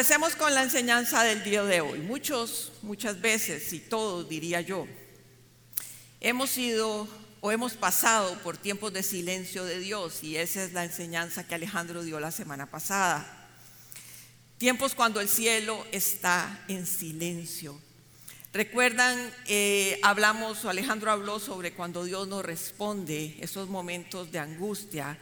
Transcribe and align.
Empecemos 0.00 0.34
con 0.34 0.54
la 0.54 0.62
enseñanza 0.62 1.22
del 1.24 1.44
día 1.44 1.62
de 1.62 1.82
hoy. 1.82 1.98
Muchos, 1.98 2.72
muchas 2.80 3.20
veces, 3.20 3.70
y 3.74 3.80
todos 3.80 4.26
diría 4.30 4.62
yo, 4.62 4.86
hemos 6.22 6.48
sido 6.48 7.06
o 7.42 7.52
hemos 7.52 7.74
pasado 7.74 8.38
por 8.38 8.56
tiempos 8.56 8.94
de 8.94 9.02
silencio 9.02 9.62
de 9.66 9.78
Dios 9.78 10.24
y 10.24 10.38
esa 10.38 10.64
es 10.64 10.72
la 10.72 10.84
enseñanza 10.84 11.46
que 11.46 11.54
Alejandro 11.54 12.02
dio 12.02 12.18
la 12.18 12.30
semana 12.30 12.64
pasada. 12.64 13.50
Tiempos 14.56 14.94
cuando 14.94 15.20
el 15.20 15.28
cielo 15.28 15.86
está 15.92 16.64
en 16.68 16.86
silencio. 16.86 17.78
Recuerdan, 18.54 19.30
eh, 19.48 20.00
hablamos, 20.02 20.64
Alejandro 20.64 21.10
habló 21.10 21.38
sobre 21.40 21.74
cuando 21.74 22.04
Dios 22.04 22.26
nos 22.26 22.42
responde, 22.42 23.36
esos 23.42 23.68
momentos 23.68 24.32
de 24.32 24.38
angustia, 24.38 25.18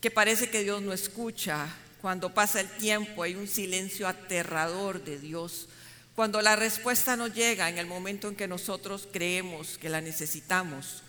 que 0.00 0.10
parece 0.10 0.48
que 0.48 0.62
Dios 0.62 0.80
no 0.80 0.94
escucha, 0.94 1.68
cuando 2.04 2.34
pasa 2.34 2.60
el 2.60 2.68
tiempo 2.68 3.22
hay 3.22 3.34
un 3.34 3.48
silencio 3.48 4.06
aterrador 4.06 5.02
de 5.04 5.18
Dios, 5.18 5.70
cuando 6.14 6.42
la 6.42 6.54
respuesta 6.54 7.16
no 7.16 7.28
llega 7.28 7.70
en 7.70 7.78
el 7.78 7.86
momento 7.86 8.28
en 8.28 8.36
que 8.36 8.46
nosotros 8.46 9.08
creemos 9.10 9.78
que 9.78 9.88
la 9.88 10.02
necesitamos, 10.02 11.02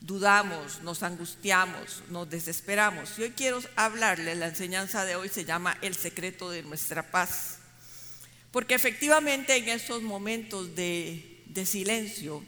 dudamos, 0.00 0.82
nos 0.82 1.02
angustiamos, 1.02 2.04
nos 2.10 2.30
desesperamos. 2.30 3.18
Y 3.18 3.22
hoy 3.22 3.30
quiero 3.30 3.60
hablarles, 3.74 4.38
la 4.38 4.46
enseñanza 4.46 5.04
de 5.04 5.16
hoy 5.16 5.28
se 5.30 5.44
llama 5.44 5.76
El 5.82 5.96
secreto 5.96 6.48
de 6.48 6.62
nuestra 6.62 7.10
paz. 7.10 7.58
Porque 8.52 8.76
efectivamente 8.76 9.56
en 9.56 9.68
esos 9.68 10.00
momentos 10.00 10.76
de, 10.76 11.42
de 11.46 11.66
silencio, 11.66 12.44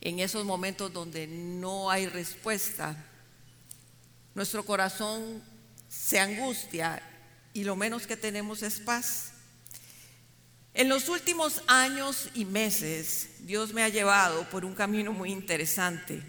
en 0.00 0.18
esos 0.18 0.44
momentos 0.44 0.92
donde 0.92 1.28
no 1.28 1.88
hay 1.88 2.08
respuesta, 2.08 2.96
nuestro 4.34 4.64
corazón 4.64 5.40
se 5.90 6.20
angustia 6.20 7.02
y 7.52 7.64
lo 7.64 7.76
menos 7.76 8.06
que 8.06 8.16
tenemos 8.16 8.62
es 8.62 8.78
paz. 8.78 9.32
En 10.72 10.88
los 10.88 11.08
últimos 11.08 11.62
años 11.66 12.30
y 12.34 12.44
meses, 12.44 13.30
Dios 13.40 13.74
me 13.74 13.82
ha 13.82 13.88
llevado 13.88 14.48
por 14.50 14.64
un 14.64 14.74
camino 14.74 15.12
muy 15.12 15.32
interesante. 15.32 16.22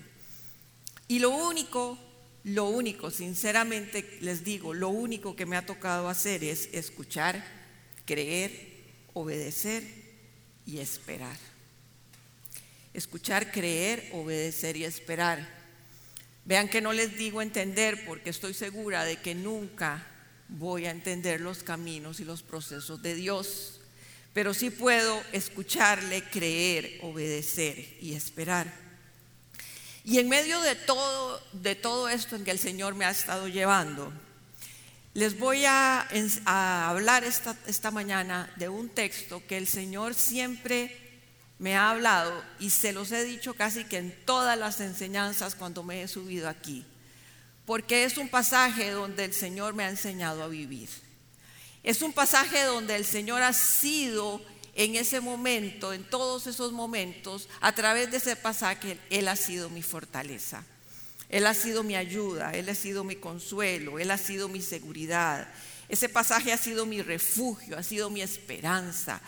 Y 1.08 1.20
lo 1.20 1.30
único, 1.30 2.00
lo 2.44 2.66
único, 2.66 3.12
sinceramente 3.12 4.18
les 4.22 4.44
digo, 4.44 4.74
lo 4.74 4.90
único 4.90 5.36
que 5.36 5.46
me 5.46 5.58
ha 5.58 5.66
tocado 5.66 6.10
hacer 6.10 6.44
es 6.44 6.70
escuchar, 6.74 7.46
creer, 8.06 8.52
obedecer 9.14 9.84
y 10.66 10.80
esperar. 10.80 11.38
Escuchar, 12.96 13.52
creer, 13.52 14.10
obedecer 14.14 14.76
y 14.76 14.86
esperar. 14.86 15.61
Vean 16.46 16.70
que 16.70 16.82
no 16.82 16.94
les 16.94 17.18
digo 17.18 17.42
entender 17.42 18.06
porque 18.06 18.30
estoy 18.30 18.54
segura 18.54 19.06
de 19.06 19.18
que 19.18 19.36
nunca 19.36 20.08
voy 20.48 20.86
a 20.86 20.92
entender 20.92 21.40
los 21.40 21.64
caminos 21.64 22.20
y 22.20 22.26
los 22.26 22.44
procesos 22.44 23.02
de 23.02 23.16
Dios, 23.16 23.80
pero 24.34 24.54
sí 24.54 24.70
puedo 24.70 25.22
escucharle, 25.32 26.24
creer, 26.24 27.00
obedecer 27.02 27.98
y 28.02 28.14
esperar. 28.14 28.74
Y 30.04 30.20
en 30.20 30.30
medio 30.30 30.60
de 30.62 30.76
todo, 30.76 31.42
de 31.54 31.76
todo 31.76 32.10
esto 32.10 32.36
en 32.36 32.44
que 32.44 32.52
el 32.52 32.60
Señor 32.60 32.96
me 32.96 33.06
ha 33.06 33.12
estado 33.12 33.48
llevando, 33.48 34.12
les 35.14 35.38
voy 35.38 35.66
a, 35.66 36.08
hablar 36.90 37.24
esta, 37.24 37.56
esta 37.68 37.92
mañana 37.92 38.52
de 38.56 38.70
un 38.70 38.90
texto 38.90 39.44
que 39.46 39.58
el 39.58 39.68
Señor 39.68 40.14
siempre 40.14 41.01
me 41.62 41.78
ha 41.78 41.92
hablado 41.92 42.44
y 42.60 42.72
se 42.72 42.92
los 42.92 43.12
he 43.12 43.24
dicho 43.24 43.54
casi 43.54 43.84
que 43.84 43.98
en 43.98 44.12
todas 44.26 44.58
las 44.58 44.82
enseñanzas 44.82 45.54
cuando 45.54 45.84
me 45.84 46.02
he 46.02 46.08
subido 46.08 46.50
aquí, 46.50 46.84
porque 47.68 48.04
es 48.04 48.18
un 48.18 48.30
pasaje 48.30 48.90
donde 48.90 49.26
el 49.26 49.34
Señor 49.36 49.76
me 49.76 49.84
ha 49.84 49.90
enseñado 49.90 50.42
a 50.42 50.48
vivir. 50.48 50.90
Es 51.84 52.02
un 52.02 52.14
pasaje 52.14 52.64
donde 52.64 52.96
el 52.96 53.06
Señor 53.06 53.44
ha 53.44 53.54
sido 53.54 54.42
en 54.74 54.96
ese 54.96 55.22
momento, 55.22 55.94
en 55.94 56.04
todos 56.04 56.48
esos 56.48 56.72
momentos, 56.72 57.48
a 57.60 57.76
través 57.76 58.10
de 58.10 58.18
ese 58.18 58.36
pasaje, 58.36 58.98
Él 59.12 59.28
ha 59.28 59.36
sido 59.36 59.70
mi 59.70 59.84
fortaleza. 59.84 60.64
Él 61.30 61.46
ha 61.46 61.54
sido 61.54 61.84
mi 61.84 61.96
ayuda, 61.96 62.54
Él 62.56 62.70
ha 62.70 62.76
sido 62.76 63.04
mi 63.04 63.18
consuelo, 63.18 64.00
Él 64.00 64.10
ha 64.10 64.18
sido 64.18 64.50
mi 64.50 64.64
seguridad. 64.64 65.48
Ese 65.90 66.10
pasaje 66.10 66.54
ha 66.54 66.58
sido 66.58 66.88
mi 66.88 67.04
refugio, 67.04 67.78
ha 67.78 67.84
sido 67.84 68.10
mi 68.10 68.24
esperanza. 68.24 69.22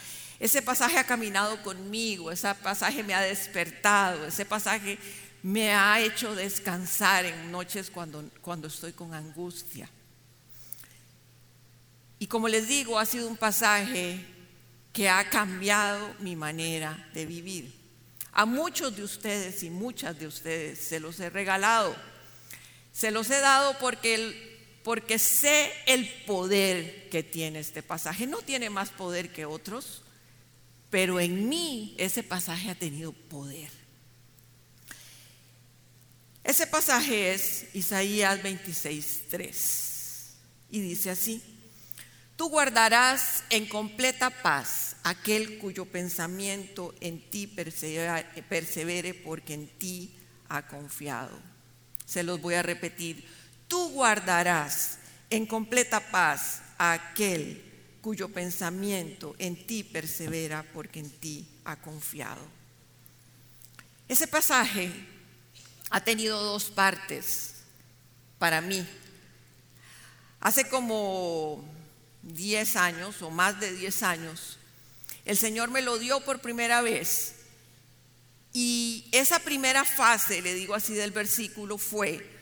Ese 0.43 0.61
pasaje 0.61 0.97
ha 0.99 1.05
caminado 1.05 1.63
conmigo, 1.63 2.29
ese 2.29 2.53
pasaje 2.55 3.01
me 3.01 3.13
ha 3.13 3.21
despertado, 3.21 4.25
ese 4.25 4.43
pasaje 4.43 4.99
me 5.41 5.73
ha 5.73 6.01
hecho 6.01 6.35
descansar 6.35 7.23
en 7.23 7.49
noches 7.49 7.89
cuando, 7.89 8.29
cuando 8.41 8.67
estoy 8.67 8.91
con 8.91 9.13
angustia. 9.13 9.89
Y 12.19 12.27
como 12.27 12.49
les 12.49 12.67
digo, 12.67 12.99
ha 12.99 13.05
sido 13.05 13.29
un 13.29 13.37
pasaje 13.37 14.19
que 14.91 15.07
ha 15.07 15.29
cambiado 15.29 16.13
mi 16.19 16.35
manera 16.35 17.09
de 17.13 17.25
vivir. 17.25 17.73
A 18.33 18.45
muchos 18.45 18.93
de 18.97 19.03
ustedes 19.03 19.63
y 19.63 19.69
muchas 19.69 20.19
de 20.19 20.27
ustedes 20.27 20.77
se 20.77 20.99
los 20.99 21.21
he 21.21 21.29
regalado. 21.29 21.95
Se 22.91 23.11
los 23.11 23.29
he 23.29 23.39
dado 23.39 23.79
porque, 23.79 24.59
porque 24.83 25.19
sé 25.19 25.71
el 25.85 26.05
poder 26.25 27.07
que 27.09 27.23
tiene 27.23 27.59
este 27.59 27.81
pasaje. 27.81 28.27
No 28.27 28.39
tiene 28.39 28.69
más 28.69 28.89
poder 28.89 29.31
que 29.31 29.45
otros, 29.45 30.02
pero 30.93 31.19
en 31.19 31.49
mí 31.49 31.95
ese 31.97 32.21
pasaje 32.21 32.69
ha 32.69 32.75
tenido 32.75 33.13
poder. 33.13 33.71
Ese 36.43 36.67
pasaje 36.67 37.33
es 37.33 37.65
Isaías 37.73 38.43
26, 38.43 39.23
y 40.69 40.81
dice 40.81 41.09
así, 41.09 41.41
tú 42.35 42.47
guardarás 42.47 43.43
en 43.49 43.65
completa 43.65 44.29
paz 44.29 44.97
aquel 45.01 45.57
cuyo 45.57 45.85
pensamiento 45.85 46.93
en 47.01 47.27
ti 47.27 47.47
persevere 47.47 49.15
porque 49.15 49.55
en 49.55 49.67
ti 49.79 50.15
ha 50.47 50.67
confiado. 50.67 51.35
Se 52.05 52.21
los 52.21 52.39
voy 52.39 52.53
a 52.53 52.61
repetir, 52.61 53.27
tú 53.67 53.89
guardarás 53.89 54.99
en 55.31 55.47
completa 55.47 56.11
paz 56.11 56.61
aquel 56.77 57.72
cuyo 58.03 58.27
pensamiento 58.27 59.33
en 59.39 59.65
ti 59.65 59.81
persevera 59.81 60.65
porque 60.73 60.99
en 60.99 61.09
ti 61.09 61.47
ha 61.63 61.77
confiado. 61.77 62.41
Ese 64.09 64.27
pasaje 64.27 64.91
ha 65.89 66.03
tenido 66.03 66.43
dos 66.43 66.65
partes 66.65 67.53
para 68.37 68.59
mí. 68.59 68.85
Hace 70.41 70.67
como 70.67 71.63
10 72.23 72.75
años 72.75 73.21
o 73.21 73.31
más 73.31 73.57
de 73.61 73.71
10 73.71 74.03
años, 74.03 74.57
el 75.23 75.37
Señor 75.37 75.71
me 75.71 75.81
lo 75.81 75.97
dio 75.97 76.19
por 76.25 76.41
primera 76.41 76.81
vez. 76.81 77.35
Y 78.51 79.07
esa 79.13 79.39
primera 79.39 79.85
fase, 79.85 80.41
le 80.41 80.53
digo 80.53 80.75
así 80.75 80.93
del 80.93 81.11
versículo, 81.11 81.77
fue, 81.77 82.32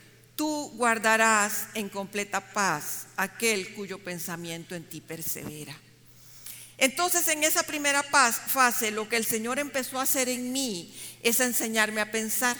tú 0.41 0.71
guardarás 0.73 1.67
en 1.75 1.87
completa 1.87 2.41
paz 2.41 3.05
aquel 3.15 3.75
cuyo 3.75 3.99
pensamiento 3.99 4.73
en 4.73 4.83
ti 4.83 4.99
persevera. 4.99 5.77
Entonces 6.79 7.27
en 7.27 7.43
esa 7.43 7.61
primera 7.61 8.01
paz, 8.01 8.41
fase 8.47 8.89
lo 8.89 9.07
que 9.07 9.17
el 9.17 9.25
Señor 9.27 9.59
empezó 9.59 9.99
a 9.99 10.01
hacer 10.01 10.29
en 10.29 10.51
mí 10.51 10.99
es 11.21 11.41
enseñarme 11.41 12.01
a 12.01 12.09
pensar, 12.09 12.57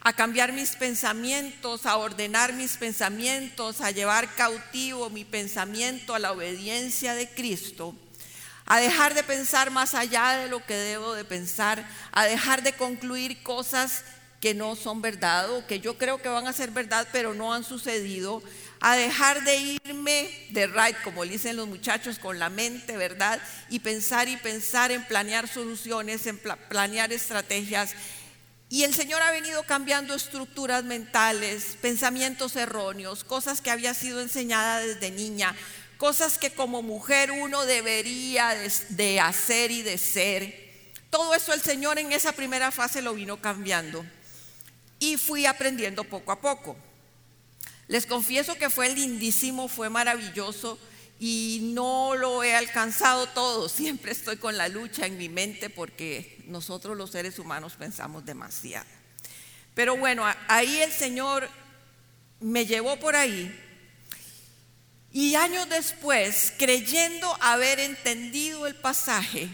a 0.00 0.12
cambiar 0.12 0.52
mis 0.52 0.76
pensamientos, 0.76 1.86
a 1.86 1.96
ordenar 1.96 2.52
mis 2.52 2.76
pensamientos, 2.76 3.80
a 3.80 3.90
llevar 3.90 4.34
cautivo 4.34 5.08
mi 5.08 5.24
pensamiento 5.24 6.14
a 6.14 6.18
la 6.18 6.32
obediencia 6.32 7.14
de 7.14 7.26
Cristo, 7.26 7.94
a 8.66 8.80
dejar 8.80 9.14
de 9.14 9.22
pensar 9.22 9.70
más 9.70 9.94
allá 9.94 10.36
de 10.36 10.48
lo 10.48 10.62
que 10.66 10.74
debo 10.74 11.14
de 11.14 11.24
pensar, 11.24 11.88
a 12.12 12.26
dejar 12.26 12.62
de 12.62 12.74
concluir 12.74 13.42
cosas 13.42 14.04
que 14.42 14.54
no 14.54 14.74
son 14.74 15.00
verdad 15.00 15.48
o 15.52 15.64
que 15.68 15.78
yo 15.78 15.96
creo 15.96 16.20
que 16.20 16.28
van 16.28 16.48
a 16.48 16.52
ser 16.52 16.72
verdad, 16.72 17.06
pero 17.12 17.32
no 17.32 17.54
han 17.54 17.62
sucedido, 17.62 18.42
a 18.80 18.96
dejar 18.96 19.44
de 19.44 19.78
irme 19.84 20.28
de 20.50 20.66
right, 20.66 21.00
como 21.04 21.22
dicen 21.22 21.54
los 21.54 21.68
muchachos, 21.68 22.18
con 22.18 22.40
la 22.40 22.50
mente, 22.50 22.96
¿verdad? 22.96 23.40
Y 23.70 23.78
pensar 23.78 24.28
y 24.28 24.36
pensar 24.36 24.90
en 24.90 25.06
planear 25.06 25.46
soluciones, 25.46 26.26
en 26.26 26.40
planear 26.68 27.12
estrategias. 27.12 27.92
Y 28.68 28.82
el 28.82 28.92
Señor 28.92 29.22
ha 29.22 29.30
venido 29.30 29.62
cambiando 29.62 30.12
estructuras 30.12 30.82
mentales, 30.82 31.78
pensamientos 31.80 32.56
erróneos, 32.56 33.22
cosas 33.22 33.60
que 33.60 33.70
había 33.70 33.94
sido 33.94 34.20
enseñada 34.20 34.80
desde 34.80 35.12
niña, 35.12 35.54
cosas 35.98 36.36
que 36.36 36.50
como 36.50 36.82
mujer 36.82 37.30
uno 37.30 37.64
debería 37.64 38.56
de 38.88 39.20
hacer 39.20 39.70
y 39.70 39.82
de 39.82 39.98
ser. 39.98 40.72
Todo 41.10 41.32
eso 41.32 41.52
el 41.54 41.60
Señor 41.60 42.00
en 42.00 42.10
esa 42.10 42.32
primera 42.32 42.72
fase 42.72 43.02
lo 43.02 43.14
vino 43.14 43.40
cambiando 43.40 44.04
y 45.02 45.16
fui 45.16 45.46
aprendiendo 45.46 46.04
poco 46.04 46.30
a 46.30 46.40
poco. 46.40 46.76
Les 47.88 48.06
confieso 48.06 48.54
que 48.54 48.70
fue 48.70 48.88
lindísimo, 48.94 49.66
fue 49.66 49.90
maravilloso 49.90 50.78
y 51.18 51.72
no 51.74 52.14
lo 52.14 52.44
he 52.44 52.54
alcanzado 52.54 53.26
todo. 53.26 53.68
Siempre 53.80 54.12
estoy 54.12 54.36
con 54.36 54.56
la 54.56 54.68
lucha 54.68 55.04
en 55.06 55.18
mi 55.18 55.28
mente 55.28 55.70
porque 55.70 56.44
nosotros 56.46 56.96
los 56.96 57.10
seres 57.10 57.40
humanos 57.40 57.72
pensamos 57.76 58.24
demasiado. 58.24 58.86
Pero 59.74 59.96
bueno, 59.96 60.24
ahí 60.46 60.82
el 60.82 60.92
Señor 60.92 61.50
me 62.38 62.64
llevó 62.66 62.96
por 62.98 63.16
ahí 63.16 63.58
Y 65.10 65.34
años 65.34 65.68
después, 65.68 66.52
creyendo 66.58 67.36
haber 67.40 67.80
entendido 67.80 68.68
el 68.68 68.76
pasaje, 68.76 69.48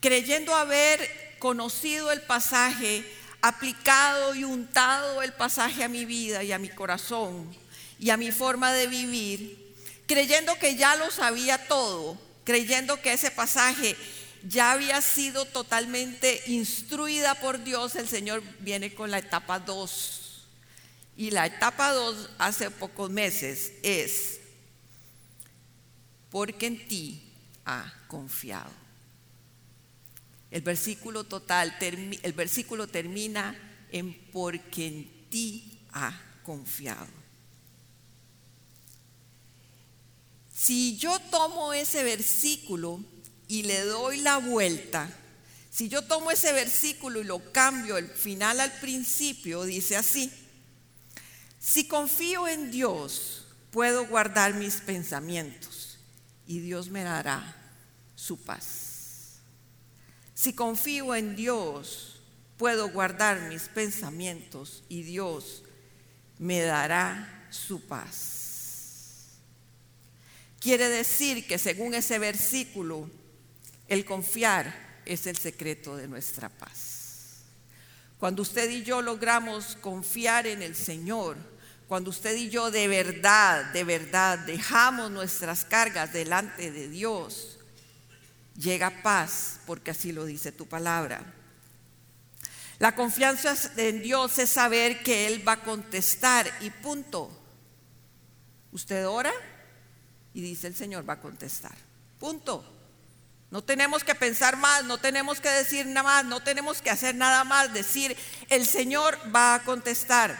creyendo 0.00 0.56
haber 0.56 1.36
conocido 1.38 2.10
el 2.10 2.22
pasaje, 2.22 3.04
aplicado 3.40 4.34
y 4.34 4.44
untado 4.44 5.22
el 5.22 5.32
pasaje 5.32 5.84
a 5.84 5.88
mi 5.88 6.04
vida 6.04 6.42
y 6.42 6.52
a 6.52 6.58
mi 6.58 6.68
corazón 6.68 7.54
y 7.98 8.10
a 8.10 8.16
mi 8.16 8.30
forma 8.30 8.72
de 8.72 8.86
vivir, 8.86 9.74
creyendo 10.06 10.58
que 10.58 10.76
ya 10.76 10.96
lo 10.96 11.10
sabía 11.10 11.66
todo, 11.66 12.18
creyendo 12.44 13.00
que 13.00 13.12
ese 13.12 13.30
pasaje 13.30 13.96
ya 14.48 14.72
había 14.72 15.00
sido 15.00 15.44
totalmente 15.44 16.42
instruida 16.46 17.34
por 17.36 17.64
Dios, 17.64 17.96
el 17.96 18.08
Señor 18.08 18.42
viene 18.60 18.94
con 18.94 19.10
la 19.10 19.18
etapa 19.18 19.58
2. 19.58 20.22
Y 21.16 21.30
la 21.30 21.46
etapa 21.46 21.92
2 21.92 22.30
hace 22.38 22.70
pocos 22.70 23.10
meses 23.10 23.72
es, 23.82 24.40
porque 26.30 26.66
en 26.66 26.86
ti 26.86 27.32
ha 27.64 27.92
confiado. 28.06 28.85
El 30.56 30.62
versículo 30.62 31.24
total, 31.24 31.76
el 31.82 32.32
versículo 32.32 32.86
termina 32.86 33.54
en 33.92 34.14
porque 34.32 34.86
en 34.86 35.28
ti 35.28 35.80
ha 35.92 36.18
confiado. 36.44 37.06
Si 40.50 40.96
yo 40.96 41.18
tomo 41.30 41.74
ese 41.74 42.02
versículo 42.04 43.04
y 43.46 43.64
le 43.64 43.82
doy 43.82 44.22
la 44.22 44.38
vuelta, 44.38 45.10
si 45.70 45.90
yo 45.90 46.00
tomo 46.00 46.30
ese 46.30 46.54
versículo 46.54 47.20
y 47.20 47.24
lo 47.24 47.52
cambio 47.52 47.98
el 47.98 48.08
final 48.08 48.58
al 48.58 48.72
principio, 48.80 49.64
dice 49.64 49.94
así, 49.94 50.32
si 51.60 51.86
confío 51.86 52.48
en 52.48 52.70
Dios, 52.70 53.44
puedo 53.70 54.06
guardar 54.06 54.54
mis 54.54 54.76
pensamientos 54.76 55.98
y 56.46 56.60
Dios 56.60 56.88
me 56.88 57.02
dará 57.02 57.54
su 58.14 58.38
paz. 58.38 58.85
Si 60.36 60.52
confío 60.52 61.14
en 61.14 61.34
Dios, 61.34 62.20
puedo 62.58 62.90
guardar 62.90 63.48
mis 63.48 63.62
pensamientos 63.68 64.84
y 64.86 65.02
Dios 65.02 65.62
me 66.38 66.60
dará 66.60 67.48
su 67.48 67.80
paz. 67.80 69.38
Quiere 70.60 70.90
decir 70.90 71.46
que 71.46 71.56
según 71.56 71.94
ese 71.94 72.18
versículo, 72.18 73.08
el 73.88 74.04
confiar 74.04 75.00
es 75.06 75.26
el 75.26 75.38
secreto 75.38 75.96
de 75.96 76.06
nuestra 76.06 76.50
paz. 76.50 77.44
Cuando 78.18 78.42
usted 78.42 78.68
y 78.68 78.82
yo 78.82 79.00
logramos 79.00 79.74
confiar 79.76 80.46
en 80.46 80.60
el 80.60 80.76
Señor, 80.76 81.38
cuando 81.88 82.10
usted 82.10 82.36
y 82.36 82.50
yo 82.50 82.70
de 82.70 82.88
verdad, 82.88 83.72
de 83.72 83.84
verdad 83.84 84.40
dejamos 84.40 85.10
nuestras 85.10 85.64
cargas 85.64 86.12
delante 86.12 86.70
de 86.70 86.88
Dios, 86.90 87.55
llega 88.56 89.02
paz, 89.02 89.60
porque 89.66 89.90
así 89.90 90.12
lo 90.12 90.24
dice 90.24 90.52
tu 90.52 90.66
palabra. 90.66 91.20
La 92.78 92.94
confianza 92.94 93.54
en 93.76 94.02
Dios 94.02 94.38
es 94.38 94.50
saber 94.50 95.02
que 95.02 95.26
Él 95.26 95.46
va 95.46 95.52
a 95.52 95.62
contestar 95.62 96.50
y 96.60 96.70
punto. 96.70 97.30
Usted 98.72 99.06
ora 99.08 99.32
y 100.34 100.42
dice 100.42 100.66
el 100.66 100.76
Señor 100.76 101.08
va 101.08 101.14
a 101.14 101.20
contestar. 101.20 101.74
Punto. 102.18 102.72
No 103.50 103.62
tenemos 103.62 104.04
que 104.04 104.14
pensar 104.14 104.56
más, 104.56 104.84
no 104.84 104.98
tenemos 104.98 105.40
que 105.40 105.48
decir 105.48 105.86
nada 105.86 106.02
más, 106.02 106.24
no 106.24 106.42
tenemos 106.42 106.82
que 106.82 106.90
hacer 106.90 107.14
nada 107.14 107.44
más, 107.44 107.72
decir, 107.72 108.16
el 108.48 108.66
Señor 108.66 109.16
va 109.34 109.54
a 109.54 109.62
contestar. 109.62 110.36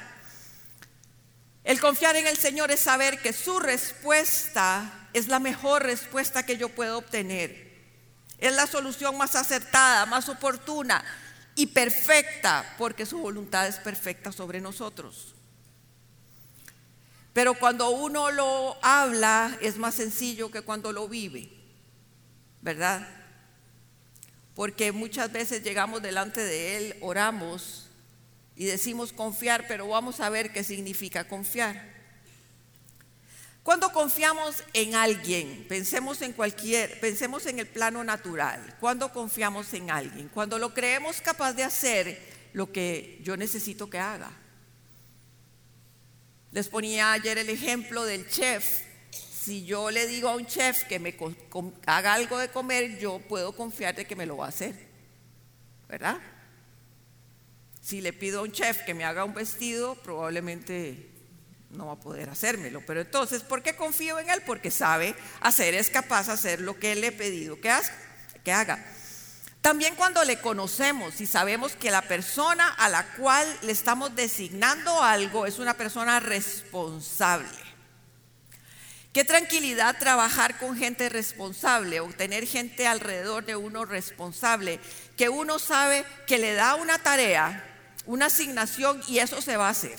El 1.65 1.81
confiar 1.81 2.17
en 2.17 2.27
el 2.27 2.37
Señor 2.37 2.71
es 2.71 2.81
saber 2.81 3.23
que 3.23 3.33
su 3.33 3.59
respuesta 3.59 5.09
es 5.13 5.29
la 5.29 5.39
mejor 5.39 5.85
respuesta 5.85 6.45
que 6.45 6.59
yo 6.59 6.69
puedo 6.69 6.99
obtener. 6.99 7.66
Es 8.39 8.55
la 8.55 8.67
solución 8.67 9.17
más 9.17 9.35
acertada, 9.35 10.07
más 10.07 10.29
oportuna 10.29 11.05
y 11.55 11.67
perfecta, 11.67 12.75
porque 12.79 13.07
su 13.07 13.19
voluntad 13.19 13.67
es 13.67 13.77
perfecta 13.77 14.33
sobre 14.33 14.61
nosotros. 14.61 15.35
Pero 17.33 17.55
cuando 17.55 17.91
uno 17.91 18.31
lo 18.31 18.77
habla 18.83 19.57
es 19.61 19.79
más 19.79 19.95
sencillo 19.95 20.51
que 20.51 20.63
cuando 20.63 20.93
lo 20.93 21.09
vive. 21.09 21.57
¿verdad? 22.67 23.07
Porque 24.57 24.91
muchas 24.91 25.31
veces 25.31 25.63
llegamos 25.63 26.03
delante 26.03 26.41
de 26.41 26.77
Él, 26.77 26.97
oramos 27.01 27.87
y 28.57 28.65
decimos 28.65 29.13
confiar, 29.13 29.67
pero 29.69 29.87
vamos 29.87 30.19
a 30.19 30.31
ver 30.31 30.53
qué 30.53 30.65
significa 30.65 31.29
confiar. 31.29 31.96
Cuando 33.67 33.91
confiamos 33.91 34.63
en 34.75 34.95
alguien, 34.95 35.67
pensemos 35.69 36.23
en 36.23 36.35
cualquier, 36.35 37.01
pensemos 37.01 37.47
en 37.47 37.59
el 37.59 37.67
plano 37.67 38.05
natural. 38.05 38.77
Cuando 38.79 39.13
confiamos 39.13 39.75
en 39.75 39.91
alguien, 39.91 40.29
cuando 40.29 40.57
lo 40.57 40.73
creemos 40.73 41.21
capaz 41.21 41.53
de 41.55 41.65
hacer 41.65 42.17
lo 42.53 42.71
que 42.71 43.19
yo 43.25 43.37
necesito 43.37 43.91
que 43.91 43.99
haga. 43.99 44.31
Les 46.53 46.69
ponía 46.69 47.11
ayer 47.11 47.39
el 47.39 47.51
ejemplo 47.51 48.05
del 48.05 48.31
chef 48.31 48.85
si 49.11 49.65
yo 49.65 49.91
le 49.91 50.07
digo 50.07 50.29
a 50.29 50.37
un 50.37 50.47
chef 50.47 50.85
que 50.85 51.01
me 51.01 51.17
haga 51.87 52.15
algo 52.15 52.39
de 52.39 52.51
comer, 52.51 53.01
yo 53.01 53.19
puedo 53.19 53.51
confiar 53.51 53.97
de 53.97 54.05
que 54.05 54.15
me 54.15 54.27
lo 54.27 54.37
va 54.37 54.47
a 54.47 54.51
hacer. 54.51 54.77
¿Verdad? 55.89 56.21
Si 57.81 58.01
le 58.01 58.13
pido 58.13 58.39
a 58.39 58.43
un 58.45 58.53
chef 58.53 58.83
que 58.83 58.95
me 58.95 59.03
haga 59.03 59.25
un 59.25 59.35
vestido, 59.35 59.97
probablemente 59.97 61.16
no 61.71 61.87
va 61.87 61.93
a 61.93 62.01
poder 62.01 62.29
hacérmelo. 62.31 62.83
Pero 62.87 63.01
entonces, 63.01 63.43
¿por 63.43 63.63
qué 63.63 63.77
confío 63.77 64.19
en 64.19 64.31
él? 64.31 64.43
Porque 64.47 64.71
sabe 64.71 65.15
hacer, 65.41 65.75
es 65.75 65.91
capaz 65.91 66.27
de 66.27 66.33
hacer 66.33 66.61
lo 66.61 66.79
que 66.79 66.95
le 66.95 67.09
he 67.09 67.13
pedido 67.13 67.61
que, 67.61 67.73
que 68.45 68.53
haga. 68.53 68.85
También 69.61 69.97
cuando 69.97 70.23
le 70.23 70.41
conocemos 70.41 71.21
y 71.21 71.27
sabemos 71.27 71.73
que 71.73 71.91
la 71.91 72.03
persona 72.03 72.69
a 72.69 72.89
la 72.89 73.05
cual 73.15 73.49
le 73.63 73.73
estamos 73.73 74.15
designando 74.15 75.03
algo 75.03 75.45
es 75.45 75.59
una 75.59 75.75
persona 75.75 76.21
responsable. 76.21 77.49
Qué 79.13 79.25
tranquilidad 79.25 79.99
trabajar 79.99 80.59
con 80.59 80.77
gente 80.77 81.09
responsable 81.09 82.01
o 82.01 82.07
tener 82.13 82.47
gente 82.47 82.87
alrededor 82.87 83.45
de 83.45 83.57
uno 83.57 83.85
responsable, 83.87 84.79
que 85.17 85.31
uno 85.31 85.59
sabe 85.59 86.05
que 86.27 86.39
le 86.39 86.53
da 86.53 86.75
una 86.77 86.99
tarea, 86.99 87.65
una 88.05 88.27
asignación 88.27 89.03
y 89.09 89.19
eso 89.19 89.41
se 89.43 89.57
va 89.57 89.69
a 89.69 89.71
hacer. 89.71 89.97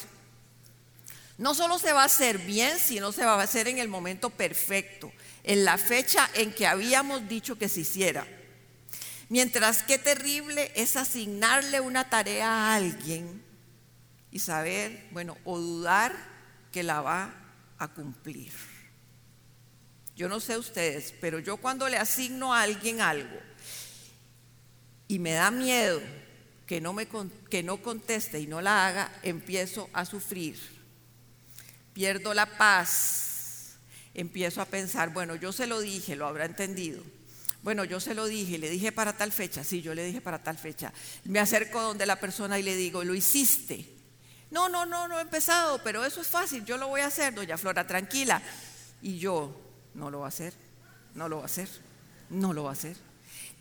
No 1.38 1.54
solo 1.54 1.78
se 1.78 1.94
va 1.94 2.02
a 2.02 2.06
hacer 2.06 2.40
bien, 2.40 2.78
sino 2.80 3.12
se 3.12 3.24
va 3.24 3.36
a 3.36 3.44
hacer 3.44 3.68
en 3.68 3.78
el 3.78 3.88
momento 3.88 4.30
perfecto, 4.32 5.12
en 5.44 5.66
la 5.66 5.78
fecha 5.78 6.30
en 6.34 6.52
que 6.52 6.66
habíamos 6.66 7.28
dicho 7.30 7.58
que 7.58 7.70
se 7.70 7.82
hiciera. 7.82 8.28
Mientras 9.30 9.84
qué 9.84 9.98
terrible 9.98 10.72
es 10.76 10.96
asignarle 10.96 11.82
una 11.82 12.10
tarea 12.10 12.50
a 12.50 12.76
alguien 12.76 13.44
y 14.32 14.40
saber, 14.40 15.08
bueno, 15.12 15.38
o 15.44 15.60
dudar 15.60 16.16
que 16.72 16.82
la 16.82 17.02
va 17.02 17.34
a 17.78 17.88
cumplir. 17.90 18.52
Yo 20.16 20.28
no 20.28 20.40
sé 20.40 20.58
ustedes, 20.58 21.14
pero 21.22 21.38
yo 21.40 21.58
cuando 21.58 21.88
le 21.88 21.98
asigno 21.98 22.54
a 22.54 22.64
alguien 22.64 23.02
algo 23.02 23.40
y 25.08 25.20
me 25.20 25.34
da 25.34 25.52
miedo 25.52 26.02
que 26.66 26.82
no, 26.82 26.94
me, 26.94 27.08
que 27.50 27.62
no 27.62 27.82
conteste 27.82 28.40
y 28.40 28.48
no 28.48 28.62
la 28.62 28.88
haga, 28.88 29.12
empiezo 29.22 29.90
a 29.94 30.06
sufrir. 30.06 30.77
Pierdo 31.98 32.36
la 32.36 32.46
paz. 32.46 33.80
Empiezo 34.14 34.62
a 34.62 34.66
pensar, 34.66 35.10
bueno, 35.10 35.34
yo 35.34 35.52
se 35.52 35.66
lo 35.66 35.80
dije, 35.80 36.16
lo 36.16 36.28
habrá 36.28 36.46
entendido. 36.46 37.02
Bueno, 37.64 37.84
yo 37.86 38.00
se 38.00 38.14
lo 38.14 38.28
dije, 38.28 38.60
le 38.60 38.70
dije 38.70 38.92
para 38.92 39.18
tal 39.18 39.32
fecha, 39.32 39.64
sí, 39.64 39.82
yo 39.82 39.96
le 39.96 40.04
dije 40.04 40.22
para 40.22 40.38
tal 40.44 40.60
fecha. 40.60 40.94
Me 41.24 41.40
acerco 41.40 41.82
donde 41.82 42.06
la 42.06 42.20
persona 42.20 42.60
y 42.60 42.62
le 42.62 42.76
digo, 42.76 43.04
lo 43.04 43.16
hiciste. 43.16 43.84
No, 44.52 44.70
no, 44.70 44.86
no, 44.86 45.08
no 45.08 45.18
he 45.18 45.24
empezado, 45.24 45.82
pero 45.84 46.06
eso 46.06 46.22
es 46.22 46.28
fácil, 46.28 46.64
yo 46.66 46.78
lo 46.78 46.88
voy 46.88 47.02
a 47.02 47.08
hacer, 47.08 47.34
doña 47.34 47.58
Flora, 47.58 47.88
tranquila. 47.88 48.44
Y 49.02 49.18
yo, 49.18 49.60
no 49.96 50.12
lo 50.12 50.20
va 50.20 50.28
a 50.28 50.30
hacer, 50.30 50.54
no 51.16 51.28
lo 51.28 51.38
va 51.38 51.44
a 51.44 51.46
hacer, 51.48 51.68
no 52.30 52.54
lo 52.54 52.66
va 52.66 52.70
a 52.70 52.74
hacer. 52.74 52.96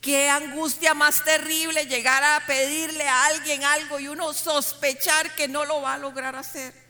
Qué 0.02 0.28
angustia 0.28 0.93
más 0.93 1.25
terrible 1.25 1.87
llegar 1.87 2.23
a 2.23 2.47
pedirle 2.47 3.09
a 3.09 3.28
alguien 3.28 3.64
algo 3.64 3.99
y 3.99 4.09
uno 4.09 4.35
sospechar 4.35 5.35
que 5.35 5.49
no 5.49 5.64
lo 5.64 5.81
va 5.81 5.95
a 5.95 5.99
lograr 5.99 6.37
hacer. 6.37 6.86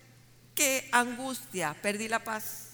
Qué 0.57 0.89
angustia, 0.91 1.77
perdí 1.83 2.09
la 2.09 2.25
paz. 2.25 2.71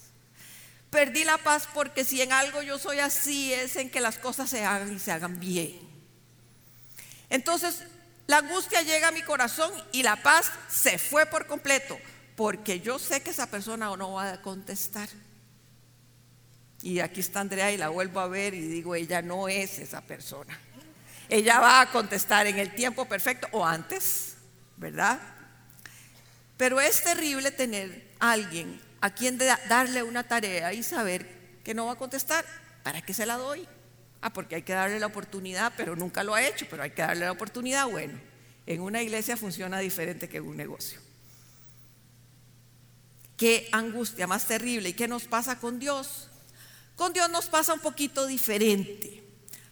Perdí 0.88 1.24
la 1.24 1.36
paz 1.36 1.68
porque 1.74 2.04
si 2.04 2.22
en 2.22 2.32
algo 2.32 2.62
yo 2.62 2.78
soy 2.78 3.00
así 3.00 3.52
es 3.52 3.76
en 3.76 3.90
que 3.90 4.00
las 4.00 4.18
cosas 4.18 4.48
se 4.48 4.64
hagan 4.64 4.94
y 4.94 4.98
se 4.98 5.10
hagan 5.10 5.40
bien. 5.40 5.80
Entonces 7.28 7.84
la 8.26 8.38
angustia 8.38 8.82
llega 8.82 9.08
a 9.08 9.12
mi 9.12 9.22
corazón 9.22 9.72
y 9.90 10.02
la 10.02 10.22
paz 10.22 10.50
se 10.68 10.98
fue 10.98 11.26
por 11.26 11.46
completo 11.46 11.98
porque 12.36 12.80
yo 12.80 12.98
sé 12.98 13.20
que 13.20 13.30
esa 13.30 13.50
persona 13.50 13.94
no 13.96 14.12
va 14.12 14.32
a 14.32 14.42
contestar. 14.42 15.08
Y 16.82 17.00
aquí 17.00 17.20
está 17.20 17.40
Andrea 17.40 17.72
y 17.72 17.76
la 17.76 17.88
vuelvo 17.88 18.20
a 18.20 18.28
ver 18.28 18.54
y 18.54 18.60
digo, 18.60 18.94
ella 18.94 19.22
no 19.22 19.48
es 19.48 19.78
esa 19.78 20.02
persona. 20.02 20.58
Ella 21.28 21.58
va 21.58 21.80
a 21.80 21.90
contestar 21.90 22.46
en 22.46 22.58
el 22.58 22.74
tiempo 22.74 23.06
perfecto 23.06 23.48
o 23.52 23.64
antes, 23.64 24.34
¿verdad? 24.76 25.18
Pero 26.62 26.80
es 26.80 27.02
terrible 27.02 27.50
tener 27.50 28.08
a 28.20 28.30
alguien 28.30 28.80
a 29.00 29.12
quién 29.12 29.36
darle 29.36 30.04
una 30.04 30.22
tarea 30.22 30.72
y 30.72 30.84
saber 30.84 31.58
que 31.64 31.74
no 31.74 31.86
va 31.86 31.94
a 31.94 31.98
contestar. 31.98 32.44
¿Para 32.84 33.02
qué 33.02 33.12
se 33.12 33.26
la 33.26 33.36
doy? 33.36 33.66
Ah, 34.20 34.32
porque 34.32 34.54
hay 34.54 34.62
que 34.62 34.72
darle 34.72 35.00
la 35.00 35.06
oportunidad, 35.06 35.72
pero 35.76 35.96
nunca 35.96 36.22
lo 36.22 36.36
ha 36.36 36.46
hecho, 36.46 36.68
pero 36.70 36.84
hay 36.84 36.92
que 36.92 37.02
darle 37.02 37.24
la 37.24 37.32
oportunidad. 37.32 37.88
Bueno, 37.88 38.16
en 38.64 38.80
una 38.80 39.02
iglesia 39.02 39.36
funciona 39.36 39.80
diferente 39.80 40.28
que 40.28 40.36
en 40.36 40.44
un 40.44 40.56
negocio. 40.56 41.00
Qué 43.36 43.68
angustia 43.72 44.28
más 44.28 44.46
terrible. 44.46 44.90
¿Y 44.90 44.94
qué 44.94 45.08
nos 45.08 45.24
pasa 45.24 45.58
con 45.58 45.80
Dios? 45.80 46.28
Con 46.94 47.12
Dios 47.12 47.28
nos 47.28 47.46
pasa 47.46 47.74
un 47.74 47.80
poquito 47.80 48.28
diferente. 48.28 49.20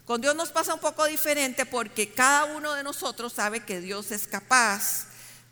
Con 0.04 0.20
Dios 0.20 0.34
nos 0.34 0.48
pasa 0.48 0.74
un 0.74 0.80
poco 0.80 1.06
diferente 1.06 1.66
porque 1.66 2.10
cada 2.10 2.46
uno 2.46 2.74
de 2.74 2.82
nosotros 2.82 3.32
sabe 3.32 3.60
que 3.60 3.80
Dios 3.80 4.10
es 4.10 4.26
capaz 4.26 5.09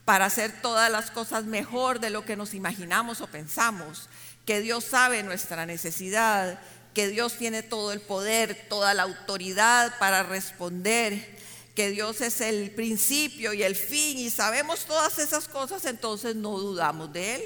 para 0.09 0.25
hacer 0.25 0.63
todas 0.63 0.91
las 0.91 1.11
cosas 1.11 1.45
mejor 1.45 2.01
de 2.01 2.09
lo 2.09 2.25
que 2.25 2.35
nos 2.35 2.55
imaginamos 2.55 3.21
o 3.21 3.27
pensamos, 3.27 4.09
que 4.47 4.63
Dios 4.63 4.85
sabe 4.85 5.23
nuestra 5.23 5.67
necesidad, 5.67 6.59
que 6.95 7.09
Dios 7.09 7.35
tiene 7.35 7.63
todo 7.63 7.93
el 7.93 8.01
poder, 8.01 8.69
toda 8.71 8.95
la 8.95 9.03
autoridad 9.03 9.99
para 9.99 10.23
responder, 10.23 11.37
que 11.75 11.91
Dios 11.91 12.23
es 12.23 12.41
el 12.41 12.71
principio 12.71 13.53
y 13.53 13.63
el 13.63 13.77
fin 13.77 14.17
y 14.17 14.31
sabemos 14.31 14.87
todas 14.87 15.19
esas 15.19 15.47
cosas, 15.47 15.85
entonces 15.85 16.35
no 16.35 16.57
dudamos 16.57 17.13
de 17.13 17.35
Él. 17.35 17.43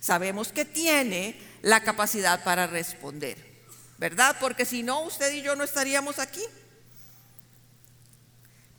Sabemos 0.00 0.48
que 0.48 0.64
tiene 0.64 1.40
la 1.62 1.84
capacidad 1.84 2.42
para 2.42 2.66
responder. 2.66 3.36
¿verdad? 3.98 4.34
Porque 4.40 4.64
si 4.64 4.82
no, 4.82 5.02
usted 5.02 5.32
y 5.32 5.42
yo 5.42 5.54
no 5.54 5.62
estaríamos 5.62 6.18
aquí. 6.18 6.42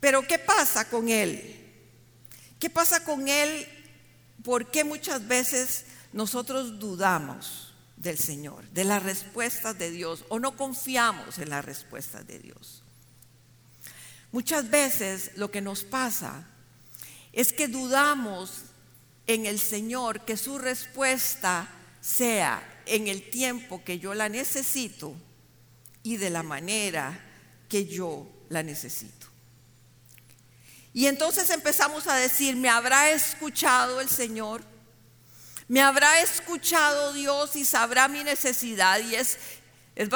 Pero 0.00 0.20
¿qué 0.20 0.38
pasa 0.38 0.86
con 0.90 1.08
Él? 1.08 1.61
¿Qué 2.62 2.70
pasa 2.70 3.02
con 3.02 3.26
Él? 3.26 3.66
¿Por 4.44 4.70
qué 4.70 4.84
muchas 4.84 5.26
veces 5.26 5.84
nosotros 6.12 6.78
dudamos 6.78 7.74
del 7.96 8.16
Señor, 8.16 8.62
de 8.68 8.84
las 8.84 9.02
respuestas 9.02 9.76
de 9.76 9.90
Dios 9.90 10.24
o 10.28 10.38
no 10.38 10.56
confiamos 10.56 11.38
en 11.38 11.50
las 11.50 11.64
respuestas 11.64 12.24
de 12.24 12.38
Dios? 12.38 12.84
Muchas 14.30 14.70
veces 14.70 15.32
lo 15.34 15.50
que 15.50 15.60
nos 15.60 15.82
pasa 15.82 16.46
es 17.32 17.52
que 17.52 17.66
dudamos 17.66 18.62
en 19.26 19.46
el 19.46 19.58
Señor 19.58 20.24
que 20.24 20.36
su 20.36 20.56
respuesta 20.56 21.68
sea 22.00 22.62
en 22.86 23.08
el 23.08 23.28
tiempo 23.28 23.82
que 23.82 23.98
yo 23.98 24.14
la 24.14 24.28
necesito 24.28 25.16
y 26.04 26.16
de 26.16 26.30
la 26.30 26.44
manera 26.44 27.18
que 27.68 27.86
yo 27.86 28.24
la 28.50 28.62
necesito. 28.62 29.31
Y 30.94 31.06
entonces 31.06 31.48
empezamos 31.50 32.06
a 32.06 32.16
decir, 32.16 32.56
¿me 32.56 32.68
habrá 32.68 33.10
escuchado 33.10 34.00
el 34.00 34.08
Señor? 34.08 34.62
¿Me 35.68 35.80
habrá 35.80 36.20
escuchado 36.20 37.12
Dios 37.14 37.56
y 37.56 37.64
sabrá 37.64 38.08
mi 38.08 38.22
necesidad? 38.24 39.00
Y 39.00 39.14
es, 39.14 39.38
es 39.96 40.08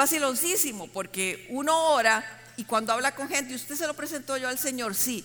porque 0.93 1.47
uno 1.49 1.91
ora 1.91 2.23
y 2.57 2.65
cuando 2.65 2.93
habla 2.93 3.15
con 3.15 3.27
gente, 3.29 3.55
usted 3.55 3.75
se 3.75 3.87
lo 3.87 3.93
presentó 3.93 4.37
yo 4.37 4.49
al 4.49 4.59
Señor, 4.59 4.95
sí, 4.95 5.23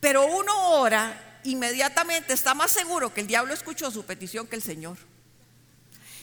pero 0.00 0.26
uno 0.26 0.52
ora, 0.80 1.40
inmediatamente 1.44 2.32
está 2.32 2.54
más 2.54 2.72
seguro 2.72 3.14
que 3.14 3.20
el 3.20 3.26
diablo 3.28 3.54
escuchó 3.54 3.90
su 3.90 4.04
petición 4.04 4.46
que 4.46 4.56
el 4.56 4.62
Señor. 4.62 4.98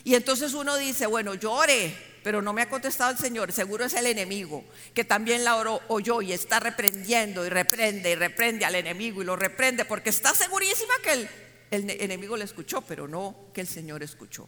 Y 0.04 0.16
entonces 0.16 0.54
uno 0.54 0.76
dice, 0.76 1.06
bueno, 1.06 1.34
yo 1.34 1.54
oré, 1.54 2.13
pero 2.24 2.42
no 2.42 2.54
me 2.54 2.62
ha 2.62 2.70
contestado 2.70 3.12
el 3.12 3.18
Señor, 3.18 3.52
seguro 3.52 3.86
es 3.86 3.94
el 3.94 4.08
enemigo, 4.08 4.64
que 4.94 5.04
también 5.04 5.44
la 5.44 5.56
oró, 5.56 5.82
oyó 5.88 6.22
y 6.22 6.34
está 6.34 6.60
reprendiendo 6.60 7.46
y 7.46 7.50
reprende 7.50 8.12
y 8.12 8.16
reprende 8.16 8.66
al 8.66 8.76
enemigo 8.76 9.22
y 9.22 9.26
lo 9.26 9.36
reprende 9.36 9.86
porque 9.86 10.10
está 10.10 10.34
segurísima 10.34 10.94
que 11.04 11.14
el, 11.14 11.30
el 11.72 12.02
enemigo 12.02 12.38
le 12.38 12.46
escuchó, 12.46 12.82
pero 12.82 13.08
no 13.08 13.50
que 13.54 13.62
el 13.62 13.68
Señor 13.68 14.04
escuchó. 14.04 14.48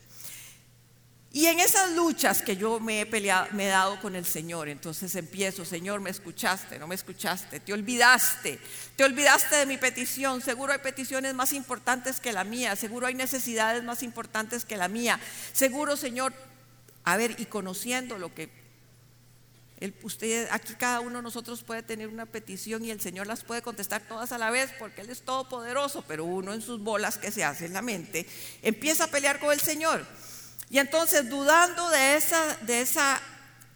Y 1.35 1.47
en 1.47 1.59
esas 1.59 1.91
luchas 1.91 2.41
que 2.41 2.55
yo 2.55 2.79
me 2.79 3.01
he 3.01 3.05
peleado, 3.05 3.49
me 3.51 3.65
he 3.65 3.67
dado 3.67 3.99
con 3.99 4.15
el 4.15 4.25
Señor, 4.25 4.69
entonces 4.69 5.13
empiezo, 5.15 5.65
Señor, 5.65 5.99
me 5.99 6.09
escuchaste, 6.09 6.79
no 6.79 6.87
me 6.87 6.95
escuchaste, 6.95 7.59
te 7.59 7.73
olvidaste, 7.73 8.57
te 8.95 9.03
olvidaste 9.03 9.57
de 9.57 9.65
mi 9.65 9.77
petición, 9.77 10.39
seguro 10.41 10.71
hay 10.71 10.79
peticiones 10.79 11.33
más 11.33 11.51
importantes 11.51 12.21
que 12.21 12.31
la 12.31 12.45
mía, 12.45 12.77
seguro 12.77 13.07
hay 13.07 13.15
necesidades 13.15 13.83
más 13.83 14.01
importantes 14.01 14.63
que 14.63 14.77
la 14.77 14.87
mía, 14.87 15.19
seguro, 15.51 15.97
Señor, 15.97 16.31
a 17.05 17.17
ver, 17.17 17.35
y 17.39 17.45
conociendo 17.45 18.17
lo 18.17 18.33
que 18.33 18.49
usted, 20.01 20.47
aquí 20.51 20.73
cada 20.73 21.01
uno 21.01 21.17
de 21.17 21.21
nosotros 21.21 21.63
puede 21.63 21.83
tener 21.83 22.07
una 22.07 22.25
petición 22.25 22.83
y 22.83 22.91
el 22.91 22.99
Señor 22.99 23.27
las 23.27 23.43
puede 23.43 23.61
contestar 23.61 24.01
todas 24.07 24.31
a 24.31 24.37
la 24.37 24.49
vez 24.49 24.71
porque 24.79 25.01
Él 25.01 25.09
es 25.11 25.21
todopoderoso, 25.21 26.03
pero 26.07 26.25
uno 26.25 26.53
en 26.53 26.61
sus 26.61 26.79
bolas 26.79 27.17
que 27.17 27.31
se 27.31 27.43
hace 27.43 27.67
en 27.67 27.73
la 27.73 27.83
mente 27.83 28.25
empieza 28.63 29.05
a 29.05 29.07
pelear 29.07 29.39
con 29.39 29.51
el 29.51 29.59
Señor. 29.59 30.05
Y 30.69 30.79
entonces, 30.79 31.29
dudando 31.29 31.87
de 31.89 32.17
esa, 32.17 32.57
de 32.61 32.81
esa 32.81 33.21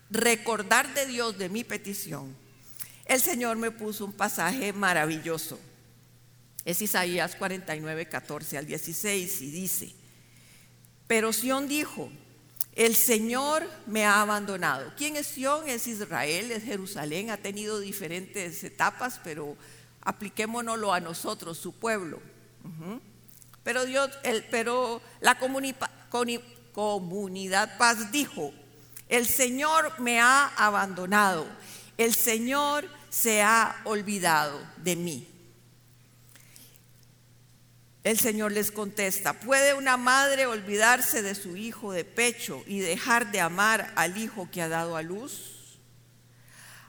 recordar 0.10 0.92
de 0.96 1.06
Dios 1.06 1.38
de 1.38 1.50
mi 1.50 1.64
petición, 1.64 2.36
el 3.06 3.22
Señor 3.22 3.58
me 3.58 3.70
puso 3.70 4.06
un 4.06 4.14
pasaje 4.14 4.74
maravilloso. 4.74 5.60
Es 6.66 6.82
Isaías 6.82 7.36
49, 7.36 8.08
14 8.08 8.58
al 8.58 8.66
16 8.66 9.42
y 9.42 9.52
dice, 9.52 9.96
pero 11.08 11.32
Sión 11.32 11.68
dijo, 11.68 12.12
el 12.80 12.96
Señor 12.96 13.70
me 13.88 14.06
ha 14.06 14.22
abandonado. 14.22 14.94
¿Quién 14.96 15.18
es 15.18 15.28
Sión? 15.28 15.68
Es 15.68 15.86
Israel, 15.86 16.50
es 16.50 16.64
Jerusalén, 16.64 17.30
ha 17.30 17.36
tenido 17.36 17.82
diferentes 17.82 18.64
etapas, 18.64 19.20
pero 19.22 19.58
apliquémonoslo 20.00 20.94
a 20.94 21.02
nosotros, 21.02 21.58
su 21.58 21.74
pueblo. 21.74 22.22
Pero 23.64 23.86
Dios, 23.86 24.10
el, 24.24 24.46
pero 24.46 25.02
la 25.20 25.38
comunidad 25.38 25.92
comunidad 26.72 27.78
paz 27.78 28.14
dijo, 28.14 28.54
el 29.10 29.28
Señor 29.28 30.00
me 30.00 30.22
ha 30.22 30.48
abandonado, 30.56 31.46
el 31.98 32.14
Señor 32.14 32.88
se 33.10 33.42
ha 33.42 33.82
olvidado 33.84 34.58
de 34.78 34.96
mí. 34.96 35.28
El 38.04 38.18
Señor 38.18 38.54
les 38.54 38.72
contesta, 38.72 39.34
¿puede 39.34 39.74
una 39.74 39.98
madre 39.98 40.46
olvidarse 40.46 41.22
de 41.22 41.36
su 41.36 41.58
hijo 41.58 41.92
de 41.92 42.06
pecho 42.06 42.64
y 42.66 42.80
dejar 42.80 43.32
de 43.32 43.42
amar 43.42 43.92
al 43.96 44.18
hijo 44.18 44.50
que 44.50 44.62
ha 44.62 44.70
dado 44.70 44.96
a 44.96 45.02
luz? 45.02 45.80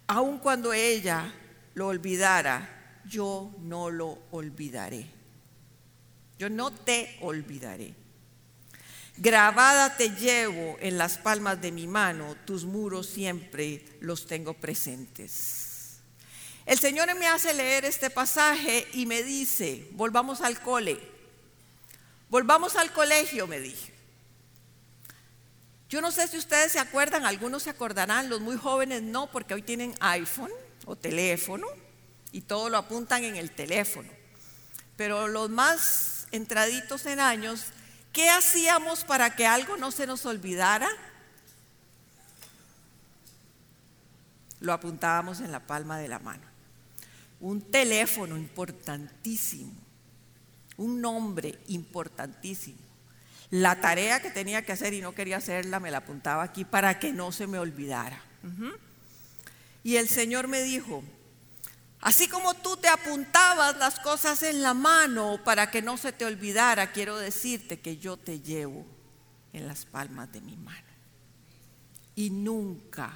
Aun 0.07 0.39
cuando 0.39 0.73
ella 0.73 1.35
lo 1.75 1.89
olvidara, 1.89 3.01
yo 3.05 3.53
no 3.59 3.91
lo 3.91 4.19
olvidaré. 4.31 5.07
Yo 6.39 6.49
no 6.49 6.71
te 6.73 7.19
olvidaré. 7.21 7.95
Grabada 9.17 9.97
te 9.97 10.11
llevo 10.11 10.79
en 10.81 10.97
las 10.97 11.19
palmas 11.19 11.61
de 11.61 11.73
mi 11.73 11.87
mano, 11.87 12.37
tus 12.45 12.65
muros 12.65 13.07
siempre 13.07 13.85
los 14.01 14.27
tengo 14.27 14.55
presentes. 14.55 15.70
El 16.67 16.79
Señor 16.79 17.15
me 17.17 17.27
hace 17.27 17.55
leer 17.55 17.85
este 17.85 18.11
pasaje 18.11 18.87
y 18.93 19.07
me 19.07 19.23
dice, 19.23 19.89
volvamos 19.93 20.41
al 20.41 20.61
cole, 20.61 21.01
volvamos 22.29 22.77
al 22.77 22.93
colegio, 22.93 23.47
me 23.47 23.61
dije. 23.61 23.95
Yo 25.89 26.01
no 26.01 26.13
sé 26.13 26.29
si 26.29 26.39
ustedes 26.39 26.73
se 26.73 26.79
acuerdan, 26.79 27.27
algunos 27.27 27.65
se 27.65 27.71
acordarán, 27.71 28.29
los 28.29 28.41
muy 28.41 28.57
jóvenes 28.57 29.03
no, 29.03 29.31
porque 29.31 29.55
hoy 29.55 29.63
tienen 29.63 29.95
iPhone 30.01 30.53
o 30.87 30.95
teléfono 30.95 31.67
y 32.31 32.43
todo 32.43 32.69
lo 32.69 32.79
apuntan 32.79 33.25
en 33.25 33.37
el 33.37 33.51
teléfono. 33.51 34.09
Pero 34.97 35.27
los 35.27 35.51
más 35.51 36.29
entraditos 36.31 37.07
en 37.07 37.19
años 37.19 37.67
¿Qué 38.13 38.29
hacíamos 38.29 39.05
para 39.05 39.37
que 39.37 39.47
algo 39.47 39.77
no 39.77 39.91
se 39.93 40.07
nos 40.07 40.27
olvidara? 40.27 40.89
Lo 44.61 44.73
apuntábamos 44.73 45.41
en 45.41 45.53
la 45.53 45.61
palma 45.61 45.99
de 45.99 46.09
la 46.09 46.19
mano. 46.19 46.50
Un 47.41 47.63
teléfono 47.71 48.37
importantísimo, 48.37 49.73
un 50.77 51.01
nombre 51.01 51.59
importantísimo. 51.69 52.79
La 53.51 53.81
tarea 53.81 54.21
que 54.21 54.31
tenía 54.31 54.65
que 54.65 54.73
hacer 54.73 54.95
y 54.95 55.01
no 55.01 55.15
quería 55.15 55.39
hacerla, 55.39 55.81
me 55.81 55.91
la 55.91 55.99
apuntaba 55.99 56.43
aquí 56.43 56.65
para 56.65 56.99
que 56.99 57.13
no 57.13 57.33
se 57.33 57.47
me 57.47 57.59
olvidara. 57.59 58.23
Y 59.83 59.97
el 59.97 60.09
Señor 60.09 60.47
me 60.47 60.63
dijo, 60.63 61.03
Así 62.01 62.29
como 62.29 62.55
tú 62.55 62.79
te 62.79 62.89
apuntabas 62.89 63.77
las 63.77 64.01
cosas 64.01 64.43
en 64.43 64.63
la 64.63 64.73
mano 64.73 65.39
para 65.45 65.71
que 65.71 65.83
no 65.83 65.99
se 65.99 66.13
te 66.13 66.25
olvidara, 66.25 66.93
quiero 66.93 67.19
decirte 67.19 67.81
que 67.81 67.99
yo 67.99 68.17
te 68.17 68.41
llevo 68.41 68.87
en 69.53 69.67
las 69.67 69.85
palmas 69.85 70.33
de 70.33 70.41
mi 70.41 70.57
mano. 70.57 70.89
Y 72.15 72.31
nunca 72.31 73.13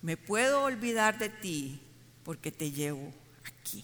me 0.00 0.16
puedo 0.16 0.62
olvidar 0.62 1.18
de 1.18 1.28
ti 1.28 1.82
porque 2.28 2.52
te 2.52 2.70
llevo 2.70 3.10
aquí. 3.42 3.82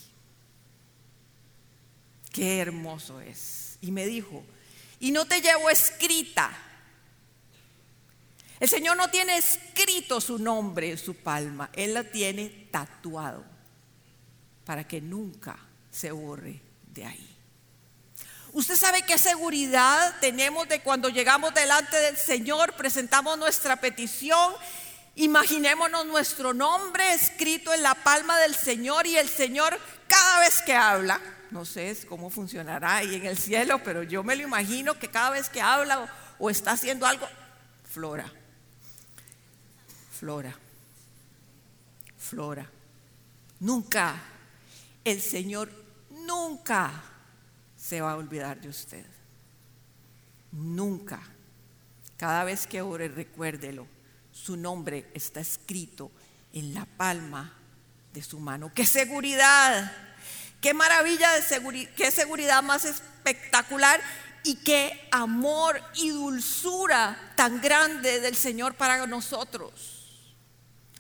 Qué 2.31 2.59
hermoso 2.59 3.19
es. 3.23 3.79
Y 3.81 3.91
me 3.91 4.05
dijo, 4.05 4.45
y 5.01 5.13
no 5.13 5.25
te 5.25 5.41
llevo 5.41 5.71
escrita. 5.71 6.55
El 8.61 8.69
Señor 8.69 8.99
no 8.99 9.09
tiene 9.09 9.39
escrito 9.39 10.21
su 10.21 10.39
nombre 10.39 10.91
en 10.91 10.99
su 10.99 11.15
palma, 11.15 11.71
Él 11.73 11.95
la 11.95 12.05
tiene 12.05 12.69
tatuado 12.71 13.47
para 14.67 14.87
que 14.87 15.01
nunca 15.01 15.57
se 15.91 16.13
borre 16.13 16.61
de 16.93 17.07
ahí. 17.07 17.35
Usted 18.53 18.77
sabe 18.77 19.07
qué 19.07 19.17
seguridad 19.17 20.17
tenemos 20.21 20.69
de 20.69 20.83
cuando 20.83 21.09
llegamos 21.09 21.55
delante 21.55 21.97
del 21.97 22.19
Señor, 22.19 22.77
presentamos 22.77 23.39
nuestra 23.39 23.77
petición, 23.77 24.53
imaginémonos 25.17 26.07
nuestro 26.07 26.53
nombre 26.53 27.15
escrito 27.15 27.73
en 27.73 27.83
la 27.83 27.95
palma 27.95 28.39
del 28.39 28.55
Señor 28.55 29.07
y 29.07 29.17
el 29.17 29.29
Señor 29.29 29.79
cada 30.09 30.41
vez 30.41 30.63
que 30.63 30.75
habla, 30.75 31.21
no 31.51 31.65
sé 31.65 31.97
cómo 32.09 32.31
funcionará 32.31 32.97
ahí 32.97 33.15
en 33.15 33.27
el 33.27 33.39
cielo, 33.39 33.81
pero 33.85 34.03
yo 34.03 34.25
me 34.25 34.37
lo 34.37 34.43
imagino 34.43 34.99
que 34.99 35.09
cada 35.09 35.31
vez 35.31 35.49
que 35.49 35.61
habla 35.61 36.13
o, 36.39 36.51
está 36.51 36.73
haciendo 36.73 37.07
algo, 37.07 37.27
Flora, 37.85 38.31
Flora, 40.19 40.57
Flora, 42.19 42.69
nunca, 43.61 44.17
el 45.05 45.21
Señor 45.21 45.71
nunca 46.11 46.91
se 47.77 48.01
va 48.01 48.13
a 48.13 48.17
olvidar 48.17 48.61
de 48.61 48.69
usted. 48.69 49.05
Nunca. 50.53 51.21
Cada 52.17 52.45
vez 52.45 52.67
que 52.67 52.81
ore, 52.81 53.09
recuérdelo. 53.09 53.87
Su 54.45 54.59
nombre 54.59 55.07
está 55.15 55.41
escrito 55.41 56.11
en 56.53 56.75
la 56.75 56.85
palma 56.85 57.51
de 58.13 58.23
su 58.23 58.39
mano. 58.39 58.71
¡Qué 58.75 58.85
seguridad! 58.85 59.91
¡Qué 60.61 60.75
maravilla 60.75 61.33
de 61.33 61.41
seguridad! 61.41 61.91
¡Qué 61.97 62.11
seguridad 62.11 62.63
más 62.63 62.85
espectacular! 62.85 64.03
Y 64.43 64.57
qué 64.57 65.09
amor 65.11 65.81
y 65.95 66.11
dulzura 66.11 67.33
tan 67.37 67.63
grande 67.63 68.21
del 68.21 68.37
Señor 68.37 68.75
para 68.75 69.07
nosotros. 69.07 70.29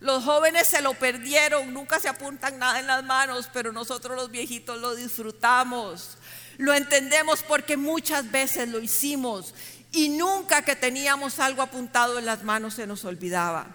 Los 0.00 0.24
jóvenes 0.24 0.66
se 0.66 0.80
lo 0.80 0.94
perdieron, 0.94 1.74
nunca 1.74 2.00
se 2.00 2.08
apuntan 2.08 2.58
nada 2.58 2.80
en 2.80 2.86
las 2.86 3.04
manos, 3.04 3.50
pero 3.52 3.72
nosotros 3.72 4.16
los 4.16 4.30
viejitos 4.30 4.80
lo 4.80 4.94
disfrutamos. 4.94 6.16
Lo 6.56 6.72
entendemos 6.72 7.42
porque 7.42 7.76
muchas 7.76 8.30
veces 8.30 8.70
lo 8.70 8.80
hicimos 8.80 9.52
y 9.94 10.08
nunca 10.08 10.62
que 10.62 10.74
teníamos 10.74 11.38
algo 11.38 11.62
apuntado 11.62 12.18
en 12.18 12.26
las 12.26 12.42
manos 12.42 12.74
se 12.74 12.86
nos 12.86 13.04
olvidaba. 13.04 13.68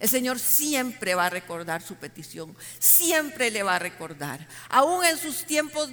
El 0.00 0.08
Señor 0.08 0.38
siempre 0.38 1.14
va 1.14 1.26
a 1.26 1.30
recordar 1.30 1.82
su 1.82 1.96
petición, 1.96 2.56
siempre 2.78 3.50
le 3.50 3.62
va 3.62 3.76
a 3.76 3.78
recordar, 3.78 4.46
aún 4.70 5.04
en 5.04 5.18
sus 5.18 5.44
tiempos, 5.44 5.90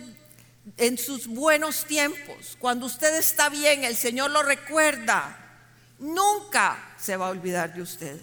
en 0.77 0.97
sus 0.97 1.27
buenos 1.27 1.85
tiempos, 1.85 2.55
cuando 2.57 2.85
usted 2.85 3.15
está 3.17 3.49
bien, 3.49 3.83
el 3.83 3.97
Señor 3.97 4.31
lo 4.31 4.43
recuerda, 4.43 5.37
nunca 5.99 6.93
se 6.97 7.17
va 7.17 7.27
a 7.27 7.31
olvidar 7.31 7.73
de 7.73 7.81
usted. 7.81 8.19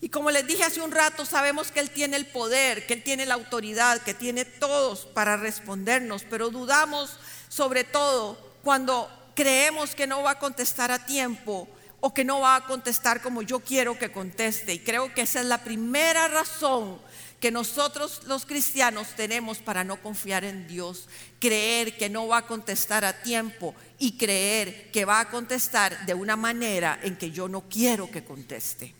Y 0.00 0.10
como 0.10 0.30
les 0.30 0.46
dije 0.46 0.64
hace 0.64 0.80
un 0.80 0.92
rato, 0.92 1.24
sabemos 1.24 1.72
que 1.72 1.80
Él 1.80 1.90
tiene 1.90 2.16
el 2.16 2.26
poder, 2.26 2.86
que 2.86 2.94
Él 2.94 3.02
tiene 3.02 3.26
la 3.26 3.34
autoridad, 3.34 4.02
que 4.02 4.14
tiene 4.14 4.44
todos 4.44 5.06
para 5.06 5.36
respondernos, 5.36 6.24
pero 6.28 6.50
dudamos 6.50 7.18
sobre 7.48 7.84
todo 7.84 8.47
cuando 8.62 9.08
creemos 9.34 9.94
que 9.94 10.06
no 10.06 10.22
va 10.22 10.32
a 10.32 10.38
contestar 10.38 10.90
a 10.90 11.04
tiempo 11.04 11.68
o 12.00 12.14
que 12.14 12.24
no 12.24 12.40
va 12.40 12.56
a 12.56 12.66
contestar 12.66 13.22
como 13.22 13.42
yo 13.42 13.60
quiero 13.60 13.98
que 13.98 14.12
conteste. 14.12 14.74
Y 14.74 14.78
creo 14.80 15.14
que 15.14 15.22
esa 15.22 15.40
es 15.40 15.46
la 15.46 15.62
primera 15.64 16.28
razón 16.28 16.98
que 17.40 17.50
nosotros 17.50 18.22
los 18.24 18.46
cristianos 18.46 19.14
tenemos 19.14 19.58
para 19.58 19.84
no 19.84 20.02
confiar 20.02 20.44
en 20.44 20.66
Dios, 20.66 21.08
creer 21.38 21.96
que 21.96 22.08
no 22.08 22.26
va 22.26 22.38
a 22.38 22.46
contestar 22.46 23.04
a 23.04 23.22
tiempo 23.22 23.74
y 23.98 24.16
creer 24.18 24.90
que 24.90 25.04
va 25.04 25.20
a 25.20 25.30
contestar 25.30 26.04
de 26.04 26.14
una 26.14 26.36
manera 26.36 26.98
en 27.02 27.16
que 27.16 27.30
yo 27.30 27.48
no 27.48 27.68
quiero 27.68 28.10
que 28.10 28.24
conteste. 28.24 28.94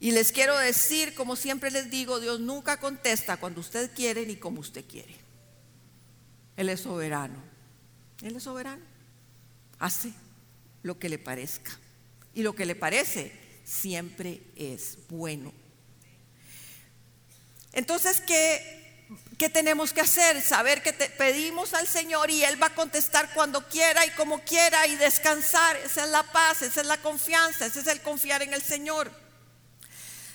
Y 0.00 0.10
les 0.10 0.32
quiero 0.32 0.58
decir, 0.58 1.14
como 1.14 1.36
siempre 1.36 1.70
les 1.70 1.90
digo, 1.90 2.18
Dios 2.18 2.40
nunca 2.40 2.80
contesta 2.80 3.36
cuando 3.36 3.60
usted 3.60 3.94
quiere 3.94 4.26
ni 4.26 4.36
como 4.36 4.60
usted 4.60 4.84
quiere. 4.84 5.21
Él 6.56 6.68
es 6.68 6.80
soberano. 6.80 7.42
Él 8.22 8.36
es 8.36 8.42
soberano. 8.42 8.82
Hace 9.78 10.12
lo 10.82 10.98
que 10.98 11.08
le 11.08 11.18
parezca. 11.18 11.72
Y 12.34 12.42
lo 12.42 12.54
que 12.54 12.66
le 12.66 12.74
parece 12.74 13.32
siempre 13.64 14.42
es 14.56 14.98
bueno. 15.08 15.52
Entonces, 17.72 18.20
¿qué, 18.20 19.06
qué 19.38 19.48
tenemos 19.48 19.92
que 19.92 20.02
hacer? 20.02 20.40
Saber 20.42 20.82
que 20.82 20.92
pedimos 20.92 21.74
al 21.74 21.86
Señor 21.86 22.30
y 22.30 22.44
Él 22.44 22.62
va 22.62 22.68
a 22.68 22.74
contestar 22.74 23.32
cuando 23.34 23.66
quiera 23.68 24.04
y 24.06 24.10
como 24.10 24.40
quiera 24.40 24.86
y 24.86 24.96
descansar. 24.96 25.76
Esa 25.76 26.04
es 26.04 26.10
la 26.10 26.22
paz, 26.22 26.62
esa 26.62 26.82
es 26.82 26.86
la 26.86 26.98
confianza, 26.98 27.66
ese 27.66 27.80
es 27.80 27.86
el 27.86 28.00
confiar 28.02 28.42
en 28.42 28.52
el 28.52 28.62
Señor. 28.62 29.10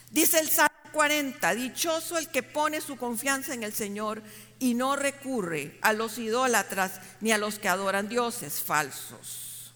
Dice 0.10 0.40
el 0.40 0.50
Salmo 0.50 0.72
40, 0.94 1.54
dichoso 1.56 2.18
el 2.18 2.30
que 2.30 2.44
pone 2.44 2.82
su 2.82 2.98
confianza 2.98 3.54
en 3.54 3.64
el 3.64 3.74
Señor 3.74 4.24
y 4.60 4.74
no 4.74 4.96
recurre 4.96 5.78
a 5.82 5.94
los 5.94 6.18
idólatras 6.18 7.00
ni 7.22 7.32
a 7.32 7.38
los 7.38 7.60
que 7.60 7.70
adoran 7.70 8.10
dioses 8.10 8.62
falsos. 8.62 9.74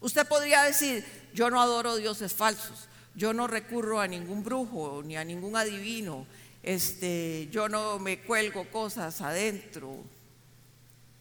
Usted 0.00 0.26
podría 0.26 0.62
decir, 0.62 1.04
yo 1.34 1.50
no 1.50 1.60
adoro 1.60 1.96
dioses 1.96 2.32
falsos, 2.32 2.88
yo 3.14 3.32
no 3.32 3.46
recurro 3.46 4.00
a 4.00 4.06
ningún 4.06 4.44
brujo 4.44 5.02
ni 5.04 5.16
a 5.16 5.24
ningún 5.24 5.56
adivino, 5.56 6.26
este, 6.62 7.48
yo 7.50 7.68
no 7.68 7.98
me 7.98 8.20
cuelgo 8.20 8.70
cosas 8.70 9.20
adentro, 9.20 10.04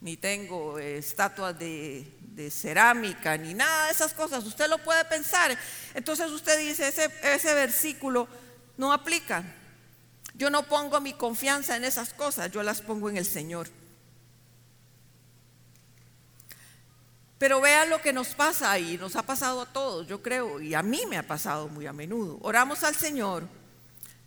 ni 0.02 0.18
tengo 0.18 0.78
estatuas 0.78 1.58
de, 1.58 2.06
de 2.38 2.52
cerámica, 2.52 3.36
ni 3.38 3.54
nada 3.54 3.88
de 3.88 3.92
esas 3.92 4.14
cosas. 4.14 4.46
Usted 4.46 4.70
lo 4.70 4.78
puede 4.78 5.04
pensar. 5.06 5.58
Entonces 5.96 6.30
usted 6.30 6.60
dice, 6.60 6.88
ese, 6.88 7.10
ese 7.24 7.54
versículo 7.56 8.28
no 8.78 8.94
aplica. 8.94 9.44
Yo 10.38 10.50
no 10.50 10.64
pongo 10.64 11.02
mi 11.02 11.14
confianza 11.14 11.76
en 11.76 11.84
esas 11.84 12.14
cosas, 12.14 12.52
yo 12.52 12.64
las 12.64 12.82
pongo 12.82 13.10
en 13.10 13.18
el 13.18 13.26
Señor. 13.26 13.68
Pero 17.38 17.62
vean 17.62 17.90
lo 17.90 18.02
que 18.02 18.14
nos 18.14 18.30
pasa 18.30 18.72
ahí, 18.72 18.98
nos 18.98 19.16
ha 19.16 19.24
pasado 19.24 19.62
a 19.62 19.66
todos, 19.66 20.08
yo 20.08 20.22
creo, 20.22 20.60
y 20.62 20.74
a 20.74 20.82
mí 20.82 21.02
me 21.08 21.18
ha 21.18 21.28
pasado 21.28 21.68
muy 21.68 21.86
a 21.86 21.94
menudo. 21.94 22.40
Oramos 22.42 22.84
al 22.84 22.96
Señor, 22.96 23.48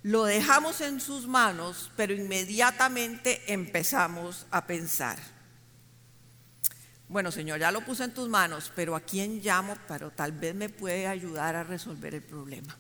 lo 0.03 0.25
dejamos 0.25 0.81
en 0.81 1.01
sus 1.01 1.27
manos, 1.27 1.91
pero 1.97 2.13
inmediatamente 2.13 3.43
empezamos 3.53 4.47
a 4.51 4.67
pensar 4.67 5.19
bueno 7.11 7.33
Señor, 7.33 7.59
ya 7.59 7.73
lo 7.73 7.81
puse 7.81 8.05
en 8.05 8.15
tus 8.15 8.29
manos, 8.29 8.71
pero 8.77 8.95
¿a 8.95 9.01
quién 9.01 9.41
llamo? 9.43 9.77
Pero 9.89 10.13
tal 10.13 10.31
vez 10.31 10.55
me 10.55 10.69
puede 10.69 11.09
ayudar 11.09 11.57
a 11.57 11.65
resolver 11.65 12.15
el 12.15 12.23
problema. 12.23 12.77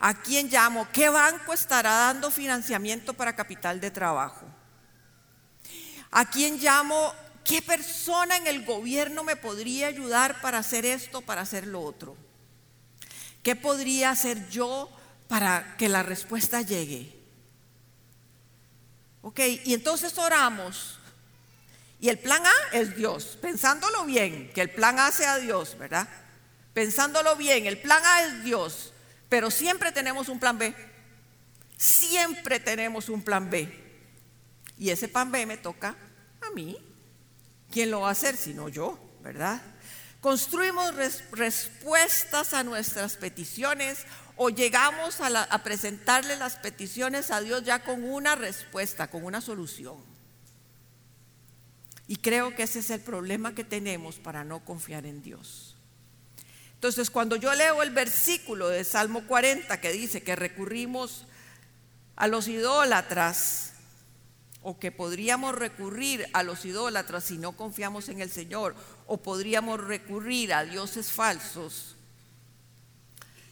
¿A 0.00 0.14
quién 0.14 0.48
llamo? 0.48 0.88
¿Qué 0.92 1.10
banco 1.10 1.52
estará 1.52 1.92
dando 1.92 2.30
financiamiento 2.30 3.12
para 3.12 3.36
capital 3.36 3.80
de 3.80 3.90
trabajo? 3.90 4.46
¿A 6.10 6.28
quién 6.30 6.56
llamo? 6.56 7.14
¿Qué 7.44 7.60
persona 7.60 8.36
en 8.36 8.46
el 8.46 8.64
gobierno 8.64 9.24
me 9.24 9.36
podría 9.36 9.88
ayudar 9.88 10.40
para 10.40 10.58
hacer 10.58 10.86
esto, 10.86 11.20
para 11.20 11.42
hacer 11.42 11.66
lo 11.66 11.82
otro? 11.82 12.16
¿Qué 13.42 13.56
podría 13.56 14.10
hacer 14.10 14.48
yo 14.48 14.90
para 15.28 15.76
que 15.76 15.88
la 15.88 16.02
respuesta 16.02 16.62
llegue? 16.62 17.16
Ok, 19.22 19.40
y 19.64 19.74
entonces 19.74 20.16
oramos 20.16 20.98
y 22.00 22.08
el 22.08 22.18
plan 22.18 22.42
A 22.46 22.78
es 22.78 22.96
Dios, 22.96 23.38
pensándolo 23.42 24.06
bien, 24.06 24.50
que 24.54 24.62
el 24.62 24.70
plan 24.70 24.98
A 24.98 25.12
sea 25.12 25.36
Dios, 25.36 25.76
¿verdad? 25.78 26.08
Pensándolo 26.72 27.36
bien, 27.36 27.66
el 27.66 27.78
plan 27.78 28.02
A 28.02 28.22
es 28.22 28.42
Dios, 28.42 28.89
pero 29.30 29.50
siempre 29.50 29.92
tenemos 29.92 30.28
un 30.28 30.38
plan 30.38 30.58
B. 30.58 30.74
Siempre 31.78 32.60
tenemos 32.60 33.08
un 33.08 33.22
plan 33.22 33.48
B. 33.48 33.72
Y 34.76 34.90
ese 34.90 35.08
plan 35.08 35.30
B 35.30 35.46
me 35.46 35.56
toca 35.56 35.96
a 36.42 36.50
mí. 36.50 36.76
¿Quién 37.70 37.90
lo 37.90 38.00
va 38.00 38.08
a 38.08 38.12
hacer 38.12 38.36
si 38.36 38.52
no 38.52 38.68
yo, 38.68 38.98
verdad? 39.22 39.62
Construimos 40.20 40.94
respuestas 41.30 42.52
a 42.52 42.64
nuestras 42.64 43.16
peticiones 43.16 44.04
o 44.36 44.50
llegamos 44.50 45.20
a, 45.20 45.44
a 45.44 45.62
presentarle 45.62 46.36
las 46.36 46.56
peticiones 46.56 47.30
a 47.30 47.40
Dios 47.40 47.62
ya 47.62 47.84
con 47.84 48.02
una 48.02 48.34
respuesta, 48.34 49.08
con 49.08 49.24
una 49.24 49.40
solución. 49.40 49.98
Y 52.08 52.16
creo 52.16 52.56
que 52.56 52.64
ese 52.64 52.80
es 52.80 52.90
el 52.90 53.00
problema 53.00 53.54
que 53.54 53.62
tenemos 53.62 54.16
para 54.16 54.42
no 54.42 54.64
confiar 54.64 55.06
en 55.06 55.22
Dios. 55.22 55.69
Entonces, 56.80 57.10
cuando 57.10 57.36
yo 57.36 57.54
leo 57.54 57.82
el 57.82 57.90
versículo 57.90 58.68
de 58.68 58.84
Salmo 58.84 59.26
40 59.26 59.80
que 59.82 59.92
dice 59.92 60.22
que 60.22 60.34
recurrimos 60.34 61.26
a 62.16 62.26
los 62.26 62.48
idólatras, 62.48 63.74
o 64.62 64.78
que 64.78 64.90
podríamos 64.90 65.54
recurrir 65.54 66.26
a 66.32 66.42
los 66.42 66.64
idólatras 66.64 67.24
si 67.24 67.38
no 67.38 67.52
confiamos 67.52 68.08
en 68.08 68.22
el 68.22 68.30
Señor, 68.30 68.74
o 69.06 69.18
podríamos 69.18 69.80
recurrir 69.80 70.52
a 70.52 70.64
dioses 70.64 71.12
falsos, 71.12 71.96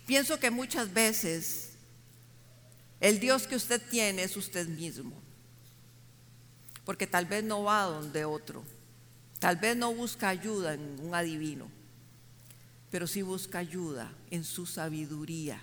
pienso 0.07 0.41
que 0.41 0.51
muchas 0.51 0.93
veces 0.93 1.75
el 3.01 3.21
Dios 3.21 3.47
que 3.47 3.57
usted 3.57 3.81
tiene 3.91 4.23
es 4.23 4.37
usted 4.37 4.67
mismo 4.69 5.29
porque 6.88 7.07
tal 7.07 7.27
vez 7.27 7.45
no 7.45 7.64
va 7.64 7.83
donde 7.83 8.25
otro, 8.25 8.64
tal 9.38 9.57
vez 9.57 9.77
no 9.77 9.93
busca 9.93 10.31
ayuda 10.31 10.73
en 10.73 10.99
un 11.03 11.14
adivino, 11.14 11.71
pero 12.90 13.07
sí 13.07 13.22
busca 13.22 13.59
ayuda 13.59 14.12
en 14.31 14.44
su 14.44 14.66
sabiduría. 14.66 15.61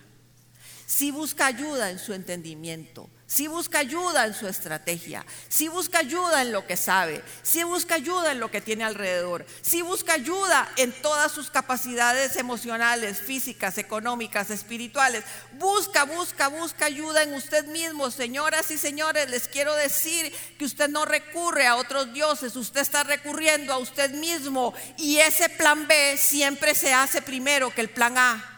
Si 0.86 1.12
busca 1.12 1.48
ayuda 1.48 1.90
en 1.90 2.00
su 2.00 2.14
entendimiento, 2.14 3.10
si 3.28 3.48
busca 3.48 3.80
ayuda 3.80 4.28
en 4.28 4.36
su 4.36 4.48
estrategia, 4.48 5.26
si 5.50 5.68
busca 5.68 6.00
ayuda 6.00 6.44
en 6.44 6.52
lo 6.52 6.68
que 6.68 6.78
sabe, 6.78 7.24
si 7.42 7.64
busca 7.64 7.96
ayuda 7.96 8.32
en 8.32 8.40
lo 8.40 8.52
que 8.52 8.62
tiene 8.62 8.84
alrededor, 8.84 9.48
si 9.64 9.82
busca 9.82 10.14
ayuda 10.14 10.72
en 10.78 10.92
todas 11.02 11.32
sus 11.32 11.50
capacidades 11.50 12.36
emocionales, 12.36 13.20
físicas, 13.20 13.80
económicas, 13.80 14.52
espirituales. 14.52 15.24
Busca, 15.54 16.04
busca, 16.04 16.50
busca 16.50 16.86
ayuda 16.86 17.24
en 17.24 17.34
usted 17.34 17.66
mismo. 17.66 18.12
Señoras 18.12 18.70
y 18.70 18.78
señores, 18.78 19.30
les 19.32 19.48
quiero 19.48 19.74
decir 19.74 20.32
que 20.60 20.66
usted 20.66 20.90
no 20.90 21.06
recurre 21.06 21.66
a 21.66 21.78
otros 21.78 22.14
dioses, 22.14 22.56
usted 22.56 22.82
está 22.82 23.04
recurriendo 23.04 23.74
a 23.74 23.80
usted 23.80 24.12
mismo 24.12 24.76
y 24.98 25.18
ese 25.18 25.50
plan 25.50 25.88
B 25.88 26.16
siempre 26.18 26.76
se 26.76 26.94
hace 26.94 27.24
primero 27.24 27.74
que 27.74 27.82
el 27.82 27.90
plan 27.90 28.18
A 28.20 28.55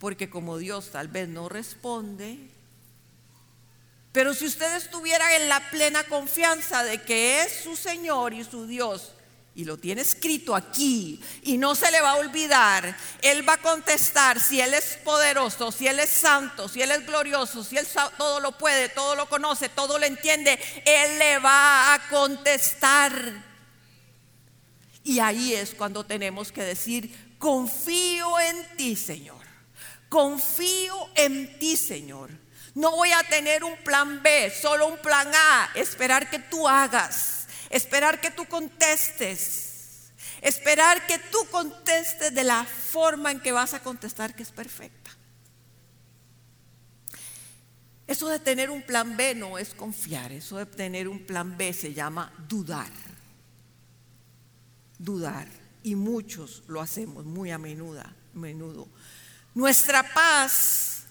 porque 0.00 0.30
como 0.30 0.58
Dios 0.58 0.90
tal 0.90 1.08
vez 1.08 1.28
no 1.28 1.48
responde, 1.48 2.38
pero 4.12 4.34
si 4.34 4.46
usted 4.46 4.74
estuviera 4.74 5.36
en 5.36 5.48
la 5.48 5.70
plena 5.70 6.02
confianza 6.04 6.82
de 6.82 7.02
que 7.02 7.42
es 7.42 7.52
su 7.62 7.76
Señor 7.76 8.32
y 8.32 8.42
su 8.42 8.66
Dios, 8.66 9.12
y 9.54 9.64
lo 9.64 9.76
tiene 9.76 10.00
escrito 10.00 10.56
aquí, 10.56 11.22
y 11.42 11.58
no 11.58 11.74
se 11.74 11.90
le 11.90 12.00
va 12.00 12.12
a 12.12 12.16
olvidar, 12.16 12.96
Él 13.20 13.46
va 13.48 13.54
a 13.54 13.62
contestar 13.62 14.40
si 14.40 14.60
Él 14.60 14.72
es 14.74 14.98
poderoso, 15.04 15.70
si 15.70 15.86
Él 15.86 16.00
es 16.00 16.10
santo, 16.10 16.66
si 16.66 16.80
Él 16.80 16.90
es 16.90 17.06
glorioso, 17.06 17.62
si 17.62 17.76
Él 17.76 17.86
todo 18.16 18.40
lo 18.40 18.56
puede, 18.56 18.88
todo 18.88 19.14
lo 19.14 19.28
conoce, 19.28 19.68
todo 19.68 19.98
lo 19.98 20.06
entiende, 20.06 20.58
Él 20.84 21.18
le 21.18 21.38
va 21.38 21.94
a 21.94 22.08
contestar. 22.08 23.12
Y 25.04 25.18
ahí 25.18 25.54
es 25.54 25.74
cuando 25.74 26.04
tenemos 26.04 26.50
que 26.50 26.62
decir, 26.62 27.34
confío 27.38 28.40
en 28.40 28.76
ti, 28.76 28.96
Señor. 28.96 29.39
Confío 30.10 31.08
en 31.14 31.56
ti, 31.60 31.76
Señor. 31.76 32.30
No 32.74 32.90
voy 32.90 33.12
a 33.12 33.22
tener 33.22 33.62
un 33.62 33.76
plan 33.78 34.22
B, 34.22 34.50
solo 34.50 34.88
un 34.88 34.98
plan 34.98 35.28
A. 35.32 35.70
Esperar 35.76 36.28
que 36.28 36.40
tú 36.40 36.68
hagas. 36.68 37.46
Esperar 37.70 38.20
que 38.20 38.32
tú 38.32 38.44
contestes. 38.46 40.10
Esperar 40.42 41.06
que 41.06 41.18
tú 41.18 41.38
contestes 41.52 42.34
de 42.34 42.42
la 42.42 42.64
forma 42.64 43.30
en 43.30 43.38
que 43.38 43.52
vas 43.52 43.72
a 43.72 43.84
contestar 43.84 44.34
que 44.34 44.42
es 44.42 44.50
perfecta. 44.50 45.12
Eso 48.08 48.28
de 48.28 48.40
tener 48.40 48.68
un 48.68 48.82
plan 48.82 49.16
B 49.16 49.36
no 49.36 49.58
es 49.58 49.74
confiar. 49.74 50.32
Eso 50.32 50.56
de 50.56 50.66
tener 50.66 51.06
un 51.06 51.24
plan 51.24 51.56
B 51.56 51.72
se 51.72 51.94
llama 51.94 52.32
dudar. 52.48 52.90
Dudar. 54.98 55.46
Y 55.84 55.94
muchos 55.94 56.64
lo 56.66 56.80
hacemos 56.80 57.24
muy 57.24 57.52
a 57.52 57.58
menudo. 57.58 58.02
menudo. 58.34 58.88
Nuestra 59.54 60.02
paz, 60.14 61.02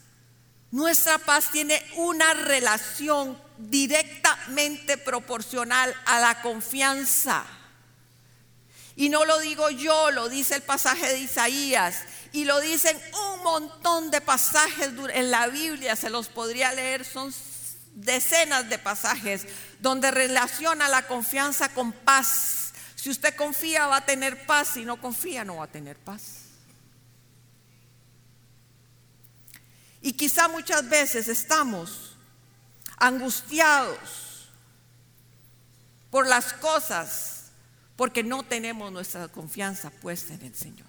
nuestra 0.72 1.18
paz 1.18 1.52
tiene 1.52 1.84
una 1.96 2.34
relación 2.34 3.38
directamente 3.58 4.98
proporcional 4.98 5.94
a 6.06 6.20
la 6.20 6.42
confianza. 6.42 7.46
Y 8.96 9.10
no 9.10 9.26
lo 9.26 9.40
digo 9.40 9.70
yo, 9.70 10.12
lo 10.12 10.30
dice 10.30 10.56
el 10.56 10.62
pasaje 10.62 11.08
de 11.08 11.20
Isaías. 11.20 12.04
Y 12.32 12.46
lo 12.46 12.60
dicen 12.60 13.00
un 13.34 13.44
montón 13.44 14.12
de 14.12 14.22
pasajes 14.22 14.90
en 15.14 15.32
la 15.32 15.48
Biblia, 15.48 15.96
se 15.96 16.10
los 16.10 16.28
podría 16.28 16.72
leer, 16.74 17.06
son 17.06 17.34
decenas 17.96 18.70
de 18.70 18.78
pasajes 18.78 19.46
donde 19.80 20.12
relaciona 20.12 20.88
la 20.90 21.08
confianza 21.08 21.70
con 21.70 21.92
paz. 21.92 22.74
Si 22.96 23.10
usted 23.10 23.36
confía 23.36 23.88
va 23.88 23.98
a 23.98 24.06
tener 24.06 24.46
paz, 24.46 24.70
si 24.74 24.86
no 24.86 25.00
confía 25.02 25.44
no 25.44 25.58
va 25.58 25.66
a 25.66 25.72
tener 25.72 25.98
paz. 25.98 26.49
Y 30.02 30.14
quizá 30.14 30.48
muchas 30.48 30.88
veces 30.90 31.28
estamos 31.28 32.16
angustiados 32.98 34.50
por 36.10 36.28
las 36.28 36.54
cosas 36.54 37.52
porque 37.96 38.24
no 38.24 38.44
tenemos 38.44 38.92
nuestra 38.92 39.28
confianza 39.28 39.90
puesta 39.90 40.34
en 40.34 40.42
el 40.44 40.56
Señor. 40.56 40.88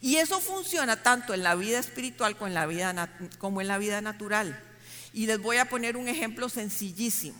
Y 0.00 0.16
eso 0.16 0.38
funciona 0.38 1.02
tanto 1.02 1.34
en 1.34 1.42
la 1.42 1.54
vida 1.54 1.78
espiritual 1.78 2.36
como 2.36 2.48
en 2.48 2.54
la 2.54 2.66
vida, 2.66 3.08
como 3.38 3.60
en 3.60 3.68
la 3.68 3.78
vida 3.78 4.00
natural. 4.00 4.62
Y 5.12 5.26
les 5.26 5.40
voy 5.40 5.56
a 5.56 5.68
poner 5.68 5.96
un 5.96 6.08
ejemplo 6.08 6.48
sencillísimo. 6.48 7.38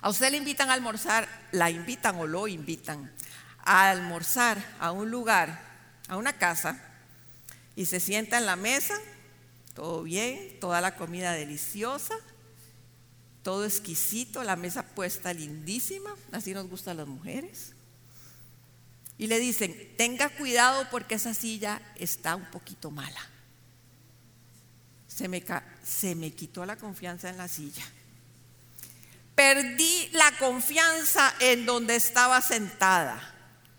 A 0.00 0.08
usted 0.08 0.30
le 0.30 0.38
invitan 0.38 0.70
a 0.70 0.74
almorzar, 0.74 1.28
la 1.52 1.70
invitan 1.70 2.16
o 2.16 2.26
lo 2.26 2.48
invitan 2.48 3.12
a 3.58 3.90
almorzar 3.90 4.76
a 4.78 4.92
un 4.92 5.10
lugar, 5.10 5.60
a 6.08 6.16
una 6.16 6.32
casa, 6.32 6.80
y 7.76 7.86
se 7.86 8.00
sienta 8.00 8.38
en 8.38 8.46
la 8.46 8.56
mesa 8.56 8.94
todo 9.80 10.02
bien, 10.02 10.58
toda 10.60 10.82
la 10.82 10.94
comida 10.94 11.32
deliciosa, 11.32 12.14
todo 13.42 13.64
exquisito, 13.64 14.44
la 14.44 14.54
mesa 14.54 14.82
puesta 14.82 15.32
lindísima, 15.32 16.14
así 16.32 16.52
nos 16.52 16.68
gustan 16.68 16.98
las 16.98 17.06
mujeres. 17.06 17.72
Y 19.16 19.26
le 19.26 19.38
dicen, 19.38 19.74
tenga 19.96 20.28
cuidado 20.28 20.86
porque 20.90 21.14
esa 21.14 21.32
silla 21.32 21.80
está 21.96 22.36
un 22.36 22.44
poquito 22.50 22.90
mala. 22.90 23.22
Se 25.08 25.28
me, 25.28 25.42
se 25.82 26.14
me 26.14 26.30
quitó 26.32 26.66
la 26.66 26.76
confianza 26.76 27.30
en 27.30 27.38
la 27.38 27.48
silla. 27.48 27.86
Perdí 29.34 30.10
la 30.12 30.30
confianza 30.36 31.34
en 31.40 31.64
donde 31.64 31.96
estaba 31.96 32.42
sentada. 32.42 33.18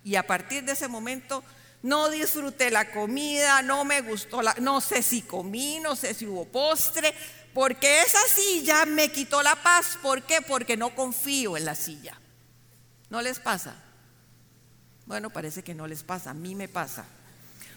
Y 0.03 0.15
a 0.15 0.25
partir 0.25 0.63
de 0.63 0.71
ese 0.71 0.87
momento 0.87 1.43
no 1.83 2.09
disfruté 2.09 2.69
la 2.69 2.91
comida, 2.91 3.61
no 3.61 3.85
me 3.85 4.01
gustó 4.01 4.41
la, 4.41 4.55
no 4.59 4.81
sé 4.81 5.01
si 5.01 5.23
comí, 5.23 5.79
no 5.79 5.95
sé 5.95 6.13
si 6.13 6.25
hubo 6.27 6.45
postre, 6.45 7.13
porque 7.53 8.03
esa 8.03 8.19
silla 8.27 8.85
me 8.85 9.11
quitó 9.11 9.41
la 9.41 9.55
paz. 9.55 9.97
¿Por 10.01 10.23
qué? 10.23 10.41
Porque 10.41 10.77
no 10.77 10.95
confío 10.95 11.57
en 11.57 11.65
la 11.65 11.75
silla. 11.75 12.19
¿No 13.09 13.21
les 13.21 13.39
pasa? 13.39 13.75
Bueno, 15.05 15.29
parece 15.29 15.63
que 15.63 15.73
no 15.73 15.87
les 15.87 16.03
pasa, 16.03 16.31
a 16.31 16.33
mí 16.33 16.55
me 16.55 16.67
pasa. 16.67 17.05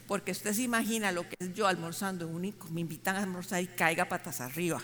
Porque 0.06 0.32
usted 0.32 0.52
se 0.52 0.62
imagina 0.62 1.10
lo 1.10 1.28
que 1.28 1.36
es 1.38 1.54
yo 1.54 1.66
almorzando 1.66 2.28
único, 2.28 2.68
me 2.68 2.82
invitan 2.82 3.16
a 3.16 3.20
almorzar 3.20 3.62
y 3.62 3.66
caiga 3.68 4.04
patas 4.04 4.40
arriba. 4.40 4.80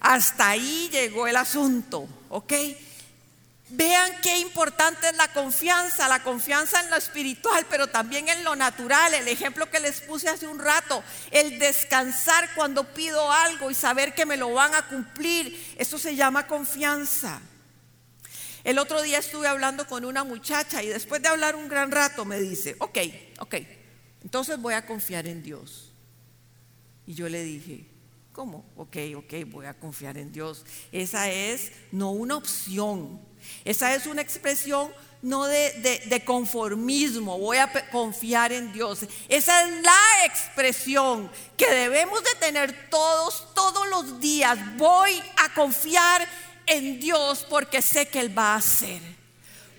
Hasta 0.00 0.50
ahí 0.50 0.88
llegó 0.90 1.26
el 1.26 1.36
asunto, 1.36 2.08
¿ok? 2.30 2.52
Vean 3.70 4.10
qué 4.22 4.38
importante 4.38 5.08
es 5.08 5.16
la 5.16 5.30
confianza, 5.32 6.08
la 6.08 6.22
confianza 6.22 6.80
en 6.80 6.90
lo 6.90 6.96
espiritual, 6.96 7.66
pero 7.68 7.86
también 7.86 8.28
en 8.28 8.42
lo 8.42 8.56
natural. 8.56 9.12
El 9.12 9.28
ejemplo 9.28 9.70
que 9.70 9.80
les 9.80 10.00
puse 10.00 10.28
hace 10.28 10.46
un 10.46 10.58
rato, 10.58 11.02
el 11.30 11.58
descansar 11.58 12.48
cuando 12.54 12.84
pido 12.94 13.30
algo 13.30 13.70
y 13.70 13.74
saber 13.74 14.14
que 14.14 14.24
me 14.24 14.38
lo 14.38 14.52
van 14.54 14.74
a 14.74 14.88
cumplir, 14.88 15.74
eso 15.76 15.98
se 15.98 16.16
llama 16.16 16.46
confianza. 16.46 17.42
El 18.64 18.78
otro 18.78 19.02
día 19.02 19.18
estuve 19.18 19.48
hablando 19.48 19.86
con 19.86 20.04
una 20.04 20.24
muchacha 20.24 20.82
y 20.82 20.88
después 20.88 21.20
de 21.22 21.28
hablar 21.28 21.54
un 21.54 21.68
gran 21.68 21.90
rato 21.90 22.24
me 22.24 22.40
dice, 22.40 22.74
ok, 22.78 22.98
ok, 23.40 23.54
entonces 24.22 24.58
voy 24.58 24.74
a 24.74 24.86
confiar 24.86 25.26
en 25.26 25.42
Dios. 25.42 25.92
Y 27.06 27.14
yo 27.14 27.28
le 27.28 27.42
dije, 27.42 27.86
¿cómo? 28.32 28.64
Ok, 28.76 28.96
ok, 29.16 29.34
voy 29.46 29.66
a 29.66 29.74
confiar 29.74 30.18
en 30.18 30.32
Dios. 30.32 30.64
Esa 30.92 31.30
es 31.30 31.72
no 31.92 32.10
una 32.10 32.36
opción, 32.36 33.20
esa 33.64 33.94
es 33.94 34.06
una 34.06 34.22
expresión 34.22 34.90
no 35.22 35.44
de, 35.46 36.22
conformismo, 36.24 37.38
voy 37.38 37.56
a 37.56 37.70
confiar 37.90 38.52
en 38.52 38.72
Dios. 38.72 39.00
Esa 39.28 39.62
es 39.62 39.82
la 39.82 40.24
expresión 40.26 41.30
que 41.56 41.68
debemos 41.68 42.22
de 42.22 42.34
tener 42.38 42.88
todos, 42.88 43.52
todos 43.54 43.88
los 43.88 44.20
días. 44.20 44.58
Voy 44.76 45.20
a 45.36 45.52
confiar 45.54 46.26
en 46.66 47.00
Dios 47.00 47.44
porque 47.48 47.82
sé 47.82 48.06
que 48.06 48.20
Él 48.20 48.36
va 48.36 48.54
a 48.54 48.56
hacer. 48.56 49.00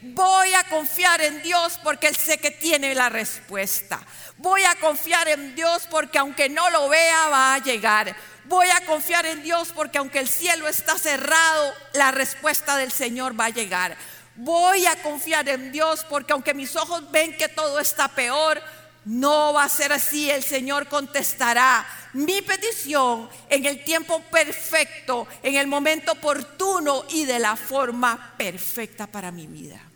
Voy 0.01 0.53
a 0.53 0.63
confiar 0.63 1.19
en 1.21 1.41
Dios 1.41 1.77
porque 1.83 2.07
Él 2.07 2.15
sé 2.15 2.37
que 2.37 2.51
tiene 2.51 2.95
la 2.95 3.09
respuesta. 3.09 3.99
Voy 4.37 4.63
a 4.63 4.75
confiar 4.75 5.27
en 5.27 5.55
Dios 5.55 5.87
porque 5.91 6.17
aunque 6.17 6.47
no 6.47 6.69
lo 6.69 6.87
vea 6.87 7.27
va 7.27 7.55
a 7.55 7.59
llegar. 7.59 8.15
Voy 8.45 8.67
a 8.69 8.85
confiar 8.85 9.25
en 9.25 9.43
Dios 9.43 9.73
porque 9.75 9.97
aunque 9.97 10.19
el 10.19 10.29
cielo 10.29 10.69
está 10.69 10.97
cerrado, 10.97 11.73
la 11.93 12.11
respuesta 12.11 12.77
del 12.77 12.93
Señor 12.93 13.37
va 13.37 13.45
a 13.45 13.49
llegar. 13.49 13.97
Voy 14.35 14.85
a 14.85 15.01
confiar 15.01 15.49
en 15.49 15.73
Dios 15.73 16.05
porque 16.09 16.31
aunque 16.31 16.53
mis 16.53 16.77
ojos 16.77 17.11
ven 17.11 17.35
que 17.35 17.49
todo 17.49 17.77
está 17.79 18.07
peor, 18.07 18.61
no 19.03 19.51
va 19.51 19.65
a 19.65 19.69
ser 19.69 19.91
así. 19.91 20.31
El 20.31 20.43
Señor 20.43 20.87
contestará 20.87 21.85
mi 22.13 22.41
petición 22.41 23.29
en 23.49 23.65
el 23.65 23.83
tiempo 23.83 24.21
perfecto, 24.31 25.27
en 25.43 25.55
el 25.55 25.67
momento 25.67 26.13
oportuno 26.13 27.03
y 27.09 27.25
de 27.25 27.39
la 27.39 27.57
forma 27.57 28.33
perfecta 28.37 29.07
para 29.07 29.29
mi 29.29 29.45
vida. 29.45 29.88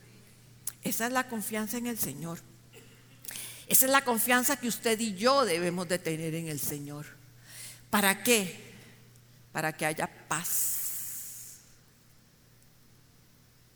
Esa 0.84 1.08
es 1.08 1.14
la 1.14 1.28
confianza 1.28 1.78
en 1.78 1.88
el 1.88 1.98
Señor. 1.98 2.40
Esa 3.68 3.86
es 3.86 3.92
la 3.92 4.04
confianza 4.04 4.58
que 4.58 4.68
usted 4.68 5.00
y 5.00 5.16
yo 5.16 5.46
debemos 5.46 5.88
de 5.88 6.00
tener 6.00 6.36
en 6.36 6.48
el 6.48 6.60
Señor. 6.60 7.06
¿Para 7.90 8.24
qué? 8.24 8.74
Para 9.52 9.74
que 9.74 9.86
haya 9.86 10.10
paz. 10.28 11.60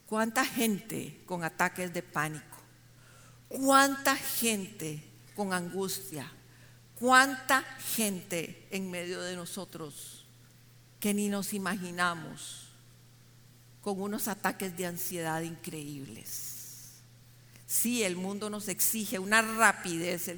¿Cuánta 0.05 0.45
gente 0.45 1.21
con 1.25 1.43
ataques 1.43 1.93
de 1.93 2.03
pánico? 2.03 2.57
¿Cuánta 3.47 4.15
gente 4.15 5.03
con 5.35 5.53
angustia? 5.53 6.31
cuánta 6.99 7.61
gente 7.95 8.67
en 8.71 8.89
medio 8.89 9.21
de 9.21 9.35
nosotros 9.35 10.25
que 10.99 11.13
ni 11.13 11.29
nos 11.29 11.53
imaginamos 11.53 12.69
con 13.81 14.01
unos 14.01 14.27
ataques 14.27 14.75
de 14.75 14.87
ansiedad 14.87 15.41
increíbles. 15.41 16.56
Sí, 17.67 18.03
el 18.03 18.15
mundo 18.15 18.49
nos 18.49 18.69
exige 18.69 19.19
una 19.19 19.41
rapidez, 19.41 20.29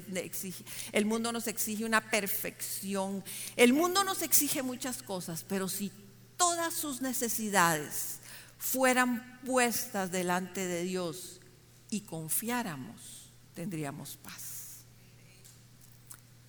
el 0.90 1.06
mundo 1.06 1.30
nos 1.30 1.46
exige 1.46 1.84
una 1.84 2.10
perfección, 2.10 3.22
el 3.54 3.72
mundo 3.72 4.02
nos 4.02 4.22
exige 4.22 4.64
muchas 4.64 5.00
cosas, 5.04 5.44
pero 5.48 5.68
si 5.68 5.92
todas 6.36 6.74
sus 6.74 7.00
necesidades 7.00 8.18
fueran 8.58 9.40
puestas 9.46 10.10
delante 10.10 10.66
de 10.66 10.82
Dios 10.82 11.40
y 11.88 12.00
confiáramos, 12.00 13.30
tendríamos 13.54 14.16
paz. 14.16 14.84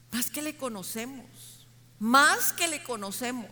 Más 0.09 0.31
que 0.31 0.41
le 0.41 0.57
conocemos, 0.57 1.67
más 1.99 2.53
que 2.53 2.67
le 2.67 2.81
conocemos 2.81 3.51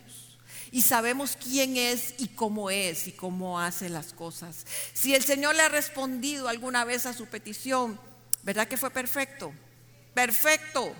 y 0.71 0.81
sabemos 0.81 1.37
quién 1.41 1.77
es 1.77 2.13
y 2.17 2.27
cómo 2.29 2.69
es 2.69 3.07
y 3.07 3.11
cómo 3.11 3.59
hace 3.59 3.89
las 3.89 4.13
cosas. 4.13 4.65
Si 4.93 5.15
el 5.15 5.23
Señor 5.23 5.55
le 5.55 5.63
ha 5.63 5.69
respondido 5.69 6.47
alguna 6.47 6.85
vez 6.85 7.05
a 7.05 7.13
su 7.13 7.25
petición, 7.25 7.99
¿verdad 8.43 8.67
que 8.67 8.77
fue 8.77 8.91
perfecto? 8.91 9.51
Perfecto. 10.13 10.93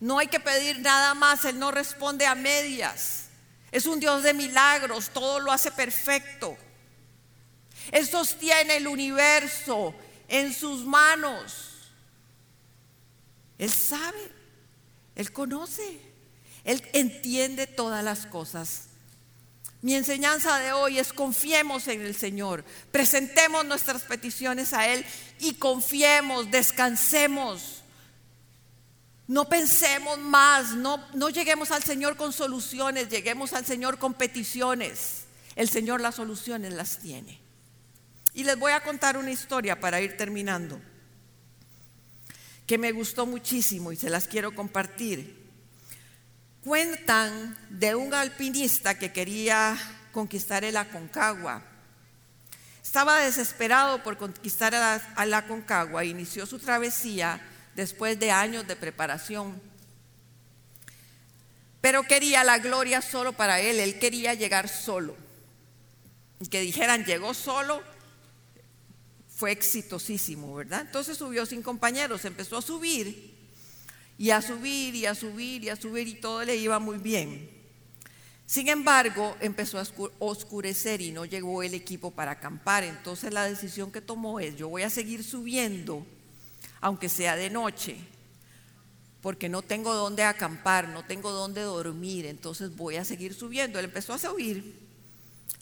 No 0.00 0.18
hay 0.18 0.28
que 0.28 0.40
pedir 0.40 0.80
nada 0.80 1.14
más, 1.14 1.44
Él 1.44 1.58
no 1.58 1.70
responde 1.70 2.26
a 2.26 2.34
medias. 2.34 3.28
Es 3.70 3.86
un 3.86 4.00
Dios 4.00 4.22
de 4.22 4.34
milagros, 4.34 5.10
todo 5.10 5.40
lo 5.40 5.52
hace 5.52 5.70
perfecto. 5.70 6.56
Él 7.92 8.06
sostiene 8.06 8.76
el 8.76 8.88
universo 8.88 9.94
en 10.28 10.52
sus 10.54 10.84
manos. 10.84 11.92
Él 13.58 13.70
sabe, 13.70 14.32
Él 15.14 15.32
conoce, 15.32 16.00
Él 16.64 16.82
entiende 16.94 17.66
todas 17.66 18.02
las 18.02 18.26
cosas. 18.26 18.89
Mi 19.82 19.94
enseñanza 19.94 20.58
de 20.58 20.72
hoy 20.72 20.98
es 20.98 21.12
confiemos 21.12 21.88
en 21.88 22.02
el 22.02 22.14
Señor, 22.14 22.64
presentemos 22.92 23.64
nuestras 23.64 24.02
peticiones 24.02 24.74
a 24.74 24.86
Él 24.88 25.04
y 25.38 25.54
confiemos, 25.54 26.50
descansemos. 26.50 27.82
No 29.26 29.48
pensemos 29.48 30.18
más, 30.18 30.74
no, 30.74 31.02
no 31.14 31.30
lleguemos 31.30 31.70
al 31.70 31.82
Señor 31.82 32.16
con 32.16 32.32
soluciones, 32.32 33.08
lleguemos 33.08 33.52
al 33.52 33.64
Señor 33.64 33.98
con 33.98 34.12
peticiones. 34.14 35.24
El 35.56 35.70
Señor 35.70 36.00
las 36.00 36.16
soluciones 36.16 36.74
las 36.74 36.98
tiene. 36.98 37.40
Y 38.34 38.44
les 38.44 38.58
voy 38.58 38.72
a 38.72 38.82
contar 38.82 39.16
una 39.16 39.30
historia 39.30 39.80
para 39.80 40.00
ir 40.00 40.16
terminando, 40.16 40.80
que 42.66 42.76
me 42.76 42.92
gustó 42.92 43.24
muchísimo 43.24 43.92
y 43.92 43.96
se 43.96 44.10
las 44.10 44.28
quiero 44.28 44.54
compartir. 44.54 45.39
Cuentan 46.64 47.56
de 47.70 47.94
un 47.94 48.12
alpinista 48.12 48.98
que 48.98 49.12
quería 49.12 49.78
conquistar 50.12 50.62
el 50.62 50.76
Aconcagua. 50.76 51.62
Estaba 52.82 53.20
desesperado 53.20 54.02
por 54.02 54.18
conquistar 54.18 54.72
la 54.72 55.38
Aconcagua 55.38 56.02
e 56.02 56.08
inició 56.08 56.44
su 56.44 56.58
travesía 56.58 57.40
después 57.74 58.18
de 58.18 58.30
años 58.30 58.66
de 58.66 58.76
preparación. 58.76 59.60
Pero 61.80 62.02
quería 62.02 62.44
la 62.44 62.58
gloria 62.58 63.00
solo 63.00 63.32
para 63.32 63.60
él, 63.60 63.80
él 63.80 63.98
quería 63.98 64.34
llegar 64.34 64.68
solo. 64.68 65.16
Y 66.40 66.48
que 66.48 66.60
dijeran, 66.60 67.06
llegó 67.06 67.32
solo, 67.32 67.82
fue 69.28 69.52
exitosísimo, 69.52 70.54
¿verdad? 70.54 70.82
Entonces 70.82 71.16
subió 71.16 71.46
sin 71.46 71.62
compañeros, 71.62 72.26
empezó 72.26 72.58
a 72.58 72.62
subir 72.62 73.39
y 74.20 74.32
a 74.32 74.42
subir 74.42 74.94
y 74.94 75.06
a 75.06 75.14
subir 75.14 75.64
y 75.64 75.70
a 75.70 75.76
subir 75.76 76.06
y 76.06 76.12
todo 76.12 76.44
le 76.44 76.54
iba 76.54 76.78
muy 76.78 76.98
bien. 76.98 77.48
Sin 78.44 78.68
embargo, 78.68 79.34
empezó 79.40 79.78
a 79.78 79.86
oscurecer 80.18 81.00
y 81.00 81.10
no 81.10 81.24
llegó 81.24 81.62
el 81.62 81.72
equipo 81.72 82.10
para 82.10 82.32
acampar. 82.32 82.84
Entonces 82.84 83.32
la 83.32 83.44
decisión 83.46 83.90
que 83.90 84.02
tomó 84.02 84.38
es, 84.38 84.56
yo 84.56 84.68
voy 84.68 84.82
a 84.82 84.90
seguir 84.90 85.24
subiendo, 85.24 86.06
aunque 86.82 87.08
sea 87.08 87.34
de 87.34 87.48
noche, 87.48 87.96
porque 89.22 89.48
no 89.48 89.62
tengo 89.62 89.94
dónde 89.94 90.22
acampar, 90.24 90.90
no 90.90 91.02
tengo 91.06 91.30
dónde 91.32 91.62
dormir, 91.62 92.26
entonces 92.26 92.76
voy 92.76 92.96
a 92.96 93.06
seguir 93.06 93.32
subiendo. 93.32 93.78
Él 93.78 93.86
empezó 93.86 94.12
a 94.12 94.18
subir 94.18 94.78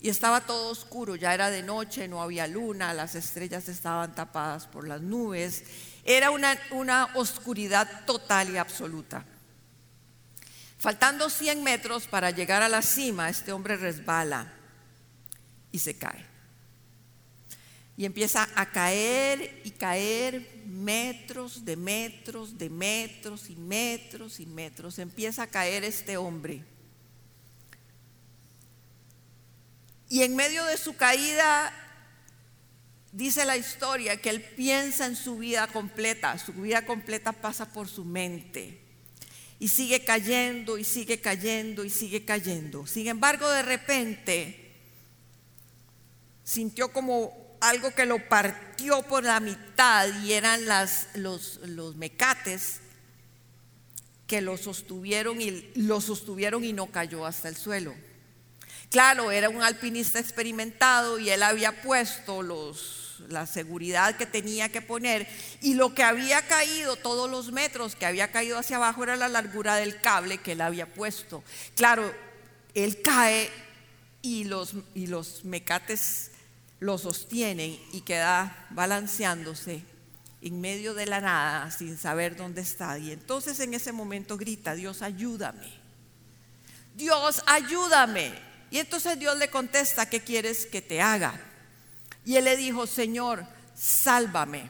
y 0.01 0.09
estaba 0.09 0.41
todo 0.41 0.71
oscuro, 0.71 1.15
ya 1.15 1.33
era 1.33 1.51
de 1.51 1.63
noche, 1.63 2.09
no 2.09 2.23
había 2.23 2.49
luna, 2.49 2.93
las 2.93 3.15
estrellas 3.15 3.69
estaban 3.69 4.17
tapadas 4.17 4.67
por 4.67 4.89
las 4.89 5.01
nubes 5.01 5.63
era 6.09 6.31
una, 6.31 6.59
una 6.71 7.11
oscuridad 7.17 8.07
total 8.07 8.49
y 8.49 8.57
absoluta. 8.57 9.27
Faltando 10.79 11.29
100 11.29 11.63
metros 11.63 12.07
para 12.07 12.31
llegar 12.31 12.63
a 12.63 12.69
la 12.71 12.81
cima, 12.81 13.29
este 13.29 13.53
hombre 13.53 13.77
resbala 13.77 14.51
y 15.71 15.81
se 15.81 15.99
cae. 15.99 16.25
Y 17.99 18.07
empieza 18.07 18.49
a 18.55 18.71
caer 18.71 19.61
y 19.65 19.73
caer 19.73 20.63
metros 20.65 21.67
de 21.67 21.77
metros, 21.77 22.57
de 22.57 22.71
metros 22.71 23.51
y 23.51 23.57
metros 23.57 24.41
y 24.41 24.47
metros. 24.47 24.99
Empieza 24.99 25.43
a 25.43 25.47
caer 25.49 25.85
este 25.85 26.17
hombre. 26.17 26.65
Y 30.09 30.23
en 30.23 30.35
medio 30.35 30.65
de 30.65 30.79
su 30.79 30.97
caída 30.97 31.71
Dice 33.13 33.45
la 33.45 33.57
historia 33.57 34.21
que 34.21 34.31
él 34.31 34.43
piensa 34.43 35.07
en 35.07 35.17
su 35.17 35.39
vida 35.39 35.67
completa, 35.67 36.39
su 36.39 36.53
vida 36.53 36.85
completa 36.85 37.33
pasa 37.33 37.73
por 37.73 37.89
su 37.89 38.05
mente 38.05 38.81
y 39.59 39.69
sigue 39.69 40.05
cayendo 40.05 40.79
y 40.79 40.85
sigue 40.85 41.21
cayendo 41.21 41.85
y 41.85 41.91
sigue 41.91 42.25
cayendo. 42.25 42.87
Sin 42.87 43.09
embargo, 43.09 43.49
de 43.49 43.63
repente 43.63 44.75
sintió 46.45 46.93
como 46.93 47.57
algo 47.61 47.93
que 47.95 48.07
lo 48.07 48.29
partió 48.29 49.03
por 49.03 49.25
la 49.25 49.41
mitad 49.41 50.09
y 50.23 50.33
eran 50.35 50.61
los, 51.15 51.59
los 51.65 51.97
mecates 51.97 52.81
que 54.27 54.43
lo 54.43 54.57
sostuvieron 54.57 55.41
y 55.41 55.71
lo 55.75 56.01
sostuvieron 56.01 56.63
y 56.63 56.73
no 56.73 56.87
cayó 56.87 57.27
hasta 57.27 57.49
el 57.49 57.57
suelo. 57.57 57.95
Claro, 58.91 59.31
era 59.31 59.49
un 59.49 59.63
alpinista 59.63 60.19
experimentado 60.19 61.19
y 61.19 61.31
él 61.31 61.43
había 61.43 61.83
puesto 61.83 62.43
los, 62.43 62.98
la 63.29 63.47
seguridad 63.47 64.17
que 64.17 64.27
tenía 64.27 64.69
que 64.69 64.83
poner 64.83 65.29
y 65.61 65.75
lo 65.75 65.95
que 65.95 66.03
había 66.03 66.47
caído, 66.47 66.97
todos 66.97 67.31
los 67.31 67.53
metros 67.53 67.97
que 67.97 68.07
había 68.07 68.31
caído 68.31 68.59
hacia 68.59 68.77
abajo 68.77 69.03
era 69.03 69.17
la 69.17 69.29
largura 69.29 69.77
del 69.77 70.01
cable 70.01 70.39
que 70.39 70.53
él 70.53 70.61
había 70.61 70.87
puesto. 70.87 71.43
Claro, 71.75 72.15
él 72.75 73.03
cae 73.03 73.51
y 74.23 74.45
los, 74.45 74.75
y 74.95 75.07
los 75.07 75.45
mecates 75.45 76.31
lo 76.81 76.99
sostienen 76.99 77.79
y 77.93 78.03
queda 78.03 78.67
balanceándose 78.71 79.83
en 80.41 80.61
medio 80.61 80.95
de 80.95 81.07
la 81.07 81.21
nada 81.21 81.71
sin 81.71 81.99
saber 81.99 82.37
dónde 82.37 82.61
está. 82.61 82.99
Y 82.99 83.11
entonces 83.11 83.59
en 83.61 83.75
ese 83.75 83.93
momento 83.93 84.37
grita, 84.37 84.75
Dios 84.75 85.03
ayúdame. 85.03 85.73
Dios 86.95 87.43
ayúdame. 87.47 88.33
Y 88.71 88.79
entonces 88.79 89.19
Dios 89.19 89.37
le 89.39 89.49
contesta, 89.49 90.09
¿qué 90.09 90.21
quieres 90.21 90.67
que 90.67 90.83
te 90.83 91.01
haga? 91.01 91.41
Y 92.29 92.37
él 92.37 92.45
le 92.45 92.59
dijo, 92.59 92.87
Señor, 92.87 93.47
sálvame. 93.75 94.69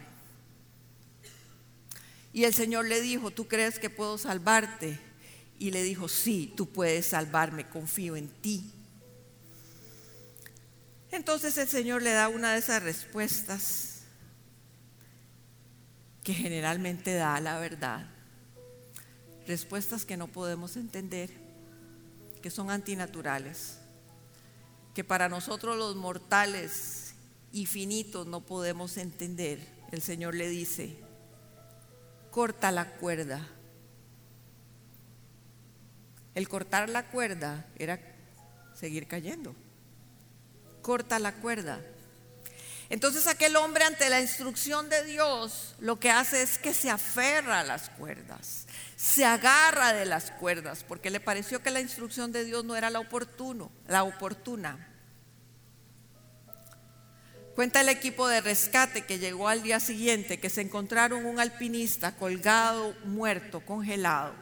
Y 2.32 2.44
el 2.44 2.54
Señor 2.54 2.84
le 2.84 3.00
dijo, 3.00 3.32
¿tú 3.32 3.48
crees 3.48 3.80
que 3.80 3.90
puedo 3.90 4.16
salvarte? 4.16 5.00
Y 5.58 5.72
le 5.72 5.82
dijo, 5.82 6.06
sí, 6.06 6.54
tú 6.56 6.68
puedes 6.68 7.06
salvarme, 7.06 7.68
confío 7.68 8.14
en 8.14 8.28
ti. 8.28 8.70
Entonces 11.10 11.58
el 11.58 11.66
Señor 11.66 12.02
le 12.02 12.12
da 12.12 12.28
una 12.28 12.52
de 12.52 12.60
esas 12.60 12.80
respuestas 12.80 14.02
que 16.22 16.34
generalmente 16.34 17.12
da 17.14 17.40
la 17.40 17.58
verdad. 17.58 18.06
Respuestas 19.48 20.04
que 20.04 20.16
no 20.16 20.28
podemos 20.28 20.76
entender, 20.76 21.30
que 22.40 22.50
son 22.50 22.70
antinaturales 22.70 23.78
que 24.94 25.02
para 25.02 25.28
nosotros 25.28 25.76
los 25.76 25.96
mortales 25.96 27.07
y 27.52 27.66
finitos 27.66 28.26
no 28.26 28.40
podemos 28.40 28.96
entender, 28.96 29.61
el 29.90 30.02
Señor 30.02 30.34
le 30.34 30.48
dice, 30.48 30.96
corta 32.30 32.70
la 32.70 32.87
cuerda. 32.92 33.46
El 36.34 36.48
cortar 36.48 36.88
la 36.88 37.08
cuerda 37.08 37.66
era 37.78 37.98
seguir 38.74 39.08
cayendo. 39.08 39.54
Corta 40.82 41.18
la 41.18 41.34
cuerda. 41.34 41.80
Entonces 42.90 43.26
aquel 43.26 43.56
hombre 43.56 43.84
ante 43.84 44.08
la 44.08 44.20
instrucción 44.20 44.88
de 44.88 45.04
Dios 45.04 45.74
lo 45.78 45.98
que 45.98 46.11
hace 46.11 46.42
es 46.42 46.58
que 46.58 46.72
se 46.72 46.88
aferra 46.88 47.61
a 47.61 47.64
las 47.64 47.90
cuerdas, 47.90 48.66
se 48.96 49.24
agarra 49.24 49.92
de 49.92 50.06
las 50.06 50.30
cuerdas, 50.30 50.84
porque 50.84 51.11
le 51.11 51.20
pareció 51.20 51.61
que 51.61 51.70
la 51.70 51.80
instrucción 51.80 52.32
de 52.32 52.44
Dios 52.44 52.64
no 52.64 52.76
era 52.76 52.88
la 52.88 53.00
oportuno, 53.00 53.70
la 53.87 54.04
oportuna. 54.04 54.88
Cuenta 57.58 57.80
el 57.80 57.88
equipo 57.88 58.28
de 58.28 58.40
rescate 58.40 59.04
que 59.04 59.18
llegó 59.18 59.48
al 59.48 59.64
día 59.64 59.80
siguiente 59.80 60.38
que 60.38 60.48
se 60.48 60.60
encontraron 60.60 61.26
un 61.26 61.40
alpinista 61.40 62.14
colgado, 62.14 62.94
muerto, 63.04 63.66
congelado. 63.66 64.32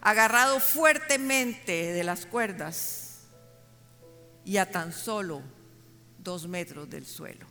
agarrado 0.00 0.58
fuertemente 0.58 1.92
de 1.92 2.02
las 2.02 2.26
cuerdas 2.26 3.28
y 4.44 4.56
a 4.56 4.68
tan 4.68 4.92
solo 4.92 5.40
dos 6.18 6.48
metros 6.48 6.90
del 6.90 7.06
suelo. 7.06 7.46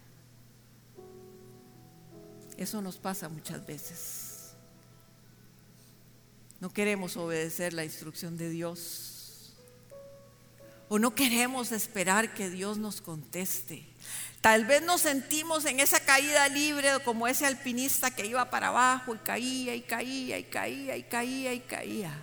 Eso 2.57 2.81
nos 2.81 2.97
pasa 2.97 3.29
muchas 3.29 3.65
veces. 3.65 4.57
No 6.59 6.69
queremos 6.69 7.15
obedecer 7.15 7.71
la 7.71 7.85
instrucción 7.85 8.35
de 8.35 8.49
Dios. 8.49 9.14
O 10.87 10.99
no 10.99 11.15
queremos 11.15 11.71
esperar 11.71 12.33
que 12.33 12.49
Dios 12.49 12.77
nos 12.77 13.01
conteste. 13.01 13.85
Tal 14.41 14.65
vez 14.65 14.83
nos 14.83 15.01
sentimos 15.01 15.65
en 15.65 15.79
esa 15.79 15.99
caída 15.99 16.47
libre 16.49 16.89
como 17.03 17.27
ese 17.27 17.47
alpinista 17.47 18.11
que 18.11 18.27
iba 18.27 18.49
para 18.51 18.67
abajo 18.67 19.15
y 19.15 19.17
caía 19.17 19.73
y 19.73 19.81
caía 19.81 20.37
y 20.37 20.43
caía 20.43 20.95
y 20.95 21.03
caía 21.03 21.53
y 21.53 21.59
caía. 21.61 22.21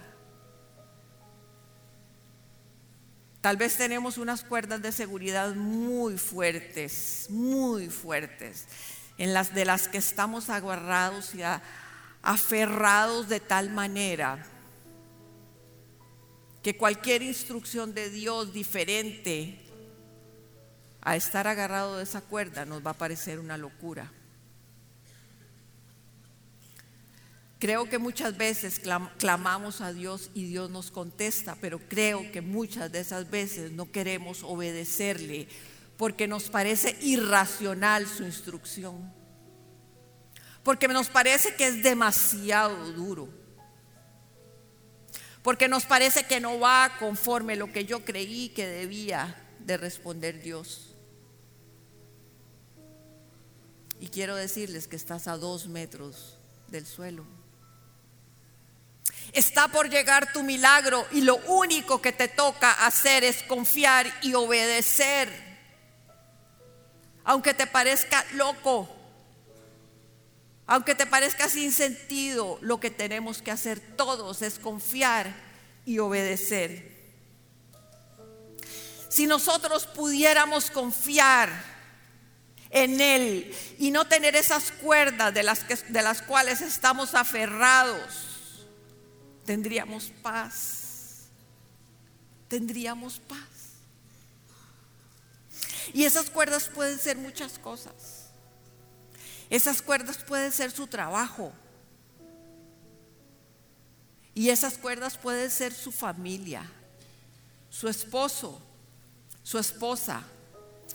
Tal 3.41 3.57
vez 3.57 3.77
tenemos 3.77 4.19
unas 4.19 4.45
cuerdas 4.45 4.81
de 4.81 4.93
seguridad 4.93 5.57
muy 5.57 6.17
fuertes, 6.17 7.27
muy 7.29 7.89
fuertes, 7.89 8.69
en 9.19 9.35
las 9.35 9.53
de 9.53 9.65
las 9.65 9.89
que 9.89 9.99
estamos 9.99 10.49
agarrados 10.49 11.35
y 11.35 11.41
aferrados 12.23 13.29
de 13.29 13.41
tal 13.41 13.71
manera 13.71 14.47
que 16.63 16.77
cualquier 16.77 17.23
instrucción 17.23 17.93
de 17.93 18.11
Dios 18.11 18.53
diferente 18.53 19.59
a 21.01 21.17
estar 21.17 21.49
agarrado 21.49 21.97
de 21.97 22.05
esa 22.05 22.21
cuerda 22.21 22.65
nos 22.65 22.87
va 22.87 22.93
a 22.93 22.99
parecer 22.99 23.41
una 23.41 23.59
locura. 23.59 24.11
Creo 27.59 27.89
que 27.89 27.99
muchas 27.99 28.37
veces 28.37 28.81
clamamos 29.19 29.81
a 29.81 29.93
Dios 29.93 30.31
y 30.35 30.47
Dios 30.47 30.71
nos 30.71 30.91
contesta, 30.91 31.57
pero 31.61 31.79
creo 31.79 32.33
que 32.33 32.41
muchas 32.41 32.91
de 32.91 33.01
esas 33.01 33.31
veces 33.31 33.71
no 33.71 33.91
queremos 33.91 34.43
obedecerle 34.43 35.47
porque 35.97 36.27
nos 36.27 36.51
parece 36.51 36.97
irracional 37.03 38.09
su 38.09 38.25
instrucción, 38.25 39.13
porque 40.65 40.89
nos 40.89 41.09
parece 41.09 41.55
que 41.55 41.69
es 41.69 41.83
demasiado 41.85 42.93
duro, 42.93 43.29
porque 45.43 45.69
nos 45.69 45.85
parece 45.85 46.25
que 46.25 46.41
no 46.41 46.61
va 46.61 46.97
conforme 46.99 47.57
lo 47.57 47.73
que 47.73 47.85
yo 47.85 48.05
creí 48.05 48.51
que 48.51 48.67
debía 48.67 49.37
de 49.59 49.77
responder 49.77 50.41
Dios. 50.41 50.95
Y 54.01 54.09
quiero 54.09 54.35
decirles 54.37 54.89
que 54.89 54.97
estás 54.97 55.29
a 55.29 55.37
dos 55.37 55.69
metros 55.69 56.39
del 56.69 56.87
suelo. 56.87 57.25
Está 59.33 59.69
por 59.69 59.89
llegar 59.89 60.33
tu 60.33 60.43
milagro 60.43 61.07
y 61.13 61.23
lo 61.23 61.37
único 61.47 62.03
que 62.03 62.13
te 62.13 62.29
toca 62.29 62.87
hacer 62.87 63.25
es 63.25 63.43
confiar 63.45 64.07
y 64.23 64.35
obedecer. 64.35 65.29
Aunque 67.25 67.55
te 67.55 67.67
parezca 67.67 68.25
loco, 68.33 68.89
aunque 70.73 70.95
te 70.95 71.05
parezca 71.05 71.51
sin 71.51 71.71
sentido, 71.71 72.57
lo 72.63 72.81
que 72.81 72.91
tenemos 72.91 73.43
que 73.43 73.51
hacer 73.51 73.79
todos 73.79 74.41
es 74.41 74.59
confiar 74.59 75.31
y 75.85 75.99
obedecer. 75.99 77.13
Si 79.11 79.27
nosotros 79.27 79.87
pudiéramos 79.87 80.71
confiar 80.71 81.51
en 82.71 83.03
Él 83.03 83.55
y 83.79 83.91
no 83.91 84.07
tener 84.07 84.35
esas 84.35 84.73
cuerdas 84.73 85.35
de 85.35 85.43
las, 85.43 85.63
que, 85.63 85.77
de 85.77 86.01
las 86.01 86.23
cuales 86.23 86.63
estamos 86.63 87.15
aferrados, 87.15 88.65
tendríamos 89.45 90.11
paz. 90.23 91.27
Tendríamos 92.49 93.21
paz. 93.29 93.41
Y 95.93 96.05
esas 96.05 96.31
cuerdas 96.31 96.71
pueden 96.71 96.99
ser 96.99 97.19
muchas 97.19 97.59
cosas. 97.59 98.22
Esas 99.53 99.83
cuerdas 99.83 100.17
pueden 100.17 100.51
ser 100.51 100.71
su 100.71 100.87
trabajo. 100.87 101.53
Y 104.33 104.49
esas 104.49 104.79
cuerdas 104.79 105.19
pueden 105.19 105.51
ser 105.51 105.75
su 105.75 105.93
familia, 105.93 106.65
su 107.69 107.87
esposo, 107.87 108.59
su 109.43 109.59
esposa, 109.59 110.23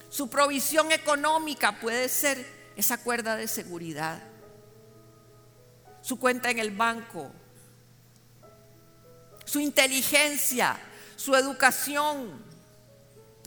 su 0.10 0.28
provisión 0.28 0.92
económica 0.92 1.80
puede 1.80 2.10
ser 2.10 2.44
esa 2.76 2.98
cuerda 2.98 3.36
de 3.36 3.48
seguridad. 3.48 4.24
Su 6.02 6.18
cuenta 6.18 6.50
en 6.50 6.58
el 6.58 6.72
banco. 6.72 7.32
Su 9.46 9.60
inteligencia, 9.60 10.80
su 11.16 11.36
educación. 11.36 12.44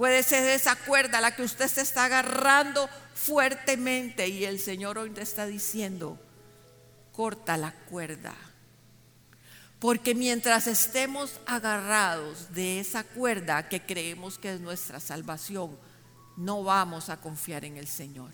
Puede 0.00 0.22
ser 0.22 0.48
esa 0.48 0.76
cuerda 0.76 1.20
la 1.20 1.36
que 1.36 1.42
usted 1.42 1.68
se 1.68 1.82
está 1.82 2.06
agarrando 2.06 2.88
fuertemente 3.14 4.26
y 4.28 4.46
el 4.46 4.58
Señor 4.58 4.96
hoy 4.96 5.10
te 5.10 5.20
está 5.20 5.44
diciendo, 5.44 6.18
corta 7.12 7.58
la 7.58 7.72
cuerda. 7.72 8.34
Porque 9.78 10.14
mientras 10.14 10.66
estemos 10.68 11.38
agarrados 11.44 12.54
de 12.54 12.80
esa 12.80 13.04
cuerda 13.04 13.68
que 13.68 13.82
creemos 13.82 14.38
que 14.38 14.54
es 14.54 14.60
nuestra 14.62 15.00
salvación, 15.00 15.78
no 16.38 16.64
vamos 16.64 17.10
a 17.10 17.18
confiar 17.18 17.66
en 17.66 17.76
el 17.76 17.86
Señor. 17.86 18.30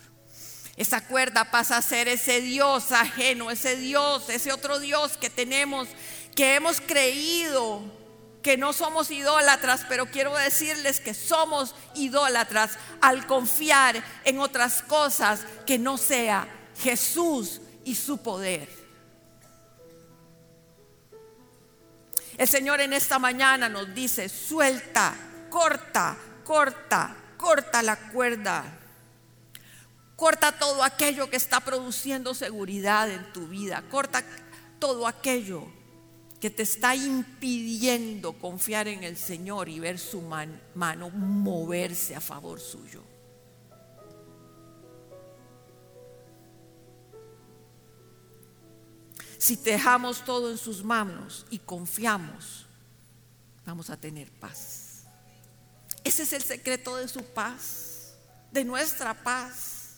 Esa 0.77 1.05
cuerda 1.05 1.51
pasa 1.51 1.75
a 1.75 1.81
ser 1.81 2.07
ese 2.07 2.39
Dios 2.39 2.93
ajeno, 2.93 3.51
ese 3.51 3.75
Dios, 3.75 4.29
ese 4.29 4.53
otro 4.53 4.79
Dios 4.79 5.17
que 5.17 5.29
tenemos, 5.29 5.89
que 6.33 6.55
hemos 6.55 6.79
creído 6.79 7.96
que 8.47 8.55
no 8.55 8.71
somos 8.71 9.11
idólatras, 9.11 9.85
pero 9.89 10.05
quiero 10.05 10.33
decirles 10.33 11.01
que 11.01 11.13
somos 11.13 11.75
idólatras 11.95 12.77
al 13.01 13.27
confiar 13.27 14.01
en 14.23 14.39
otras 14.39 14.81
cosas 14.83 15.41
que 15.65 15.77
no 15.77 15.97
sea 15.97 16.47
Jesús 16.79 17.59
y 17.83 17.93
su 17.93 18.19
poder. 18.19 18.69
El 22.37 22.47
Señor 22.47 22.79
en 22.79 22.93
esta 22.93 23.19
mañana 23.19 23.67
nos 23.67 23.93
dice, 23.93 24.29
suelta, 24.29 25.13
corta, 25.49 26.15
corta, 26.45 27.17
corta 27.35 27.83
la 27.83 27.97
cuerda. 27.97 28.63
Corta 30.15 30.53
todo 30.53 30.85
aquello 30.85 31.29
que 31.29 31.35
está 31.35 31.59
produciendo 31.59 32.33
seguridad 32.33 33.11
en 33.11 33.33
tu 33.33 33.49
vida. 33.49 33.83
Corta 33.89 34.23
todo 34.79 35.05
aquello 35.05 35.67
que 36.39 36.49
te 36.49 36.63
está 36.63 36.95
impidiendo 36.95 38.33
confiar 38.33 38.87
en 38.87 39.03
el 39.03 39.17
Señor 39.17 39.69
y 39.69 39.79
ver 39.79 39.97
su 39.97 40.21
mano 40.21 41.09
moverse 41.09 42.15
a 42.15 42.21
favor 42.21 42.59
suyo. 42.59 43.03
Si 49.37 49.55
dejamos 49.55 50.25
todo 50.25 50.51
en 50.51 50.57
sus 50.57 50.83
manos 50.83 51.45
y 51.49 51.59
confiamos, 51.59 52.65
vamos 53.65 53.89
a 53.89 53.97
tener 53.97 54.31
paz. 54.31 55.03
Ese 56.03 56.23
es 56.23 56.33
el 56.33 56.43
secreto 56.43 56.97
de 56.97 57.07
su 57.07 57.23
paz, 57.23 58.13
de 58.51 58.63
nuestra 58.63 59.13
paz. 59.13 59.97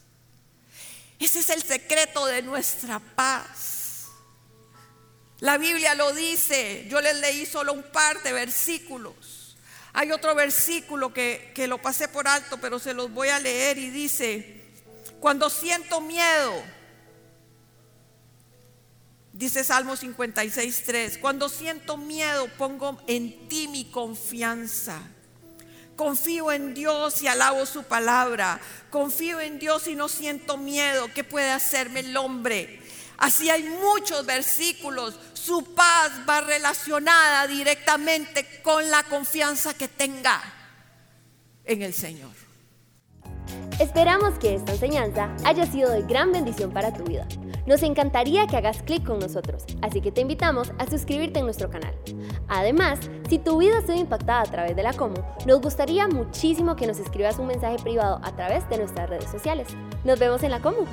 Ese 1.19 1.39
es 1.39 1.49
el 1.49 1.63
secreto 1.63 2.25
de 2.25 2.41
nuestra 2.41 2.99
paz. 2.99 3.78
La 5.39 5.57
Biblia 5.57 5.95
lo 5.95 6.11
dice, 6.11 6.85
yo 6.89 6.99
les 6.99 7.15
leí 7.19 7.45
solo 7.45 7.73
un 7.73 7.83
par 7.83 8.21
de 8.23 8.33
versículos. 8.33 9.57
Hay 9.93 10.11
otro 10.11 10.35
versículo 10.35 11.13
que, 11.13 11.51
que 11.55 11.67
lo 11.67 11.81
pasé 11.81 12.07
por 12.07 12.27
alto, 12.27 12.57
pero 12.57 12.77
se 12.77 12.93
los 12.93 13.11
voy 13.11 13.29
a 13.29 13.39
leer 13.39 13.77
y 13.77 13.89
dice, 13.89 14.63
cuando 15.19 15.49
siento 15.49 16.01
miedo, 16.01 16.53
dice 19.31 19.63
Salmo 19.63 19.95
56, 19.95 20.83
3, 20.85 21.17
cuando 21.19 21.47
siento 21.47 21.95
miedo 21.95 22.47
pongo 22.57 23.01
en 23.07 23.47
ti 23.47 23.67
mi 23.69 23.85
confianza. 23.85 25.01
Confío 25.95 26.53
en 26.53 26.73
Dios 26.73 27.21
y 27.21 27.27
alabo 27.27 27.65
su 27.65 27.83
palabra. 27.83 28.61
Confío 28.89 29.41
en 29.41 29.59
Dios 29.59 29.85
y 29.87 29.95
no 29.95 30.07
siento 30.07 30.55
miedo. 30.55 31.09
¿Qué 31.13 31.25
puede 31.25 31.51
hacerme 31.51 31.99
el 31.99 32.15
hombre? 32.15 32.78
Así 33.19 33.49
hay 33.49 33.63
muchos 33.63 34.25
versículos. 34.25 35.15
Su 35.33 35.75
paz 35.75 36.11
va 36.27 36.41
relacionada 36.41 37.47
directamente 37.47 38.61
con 38.61 38.89
la 38.89 39.03
confianza 39.03 39.73
que 39.73 39.87
tenga 39.87 40.41
en 41.65 41.81
el 41.81 41.93
Señor. 41.93 42.31
Esperamos 43.79 44.37
que 44.39 44.55
esta 44.55 44.73
enseñanza 44.73 45.33
haya 45.45 45.65
sido 45.65 45.89
de 45.91 46.01
gran 46.01 46.31
bendición 46.31 46.71
para 46.71 46.93
tu 46.93 47.03
vida. 47.03 47.27
Nos 47.65 47.83
encantaría 47.83 48.47
que 48.47 48.57
hagas 48.57 48.81
clic 48.83 49.05
con 49.05 49.19
nosotros, 49.19 49.63
así 49.81 50.01
que 50.01 50.11
te 50.11 50.21
invitamos 50.21 50.71
a 50.79 50.89
suscribirte 50.89 51.39
en 51.39 51.45
nuestro 51.45 51.69
canal. 51.69 51.93
Además, 52.47 52.99
si 53.29 53.37
tu 53.37 53.57
vida 53.57 53.77
ha 53.77 53.81
sido 53.81 53.95
impactada 53.95 54.41
a 54.41 54.51
través 54.51 54.75
de 54.75 54.83
la 54.83 54.93
Como, 54.93 55.15
nos 55.45 55.61
gustaría 55.61 56.07
muchísimo 56.07 56.75
que 56.75 56.87
nos 56.87 56.99
escribas 56.99 57.37
un 57.37 57.47
mensaje 57.47 57.77
privado 57.77 58.19
a 58.23 58.35
través 58.35 58.67
de 58.69 58.79
nuestras 58.79 59.09
redes 59.09 59.29
sociales. 59.29 59.67
Nos 60.03 60.19
vemos 60.19 60.43
en 60.43 60.51
la 60.51 60.61
Como. 60.61 60.85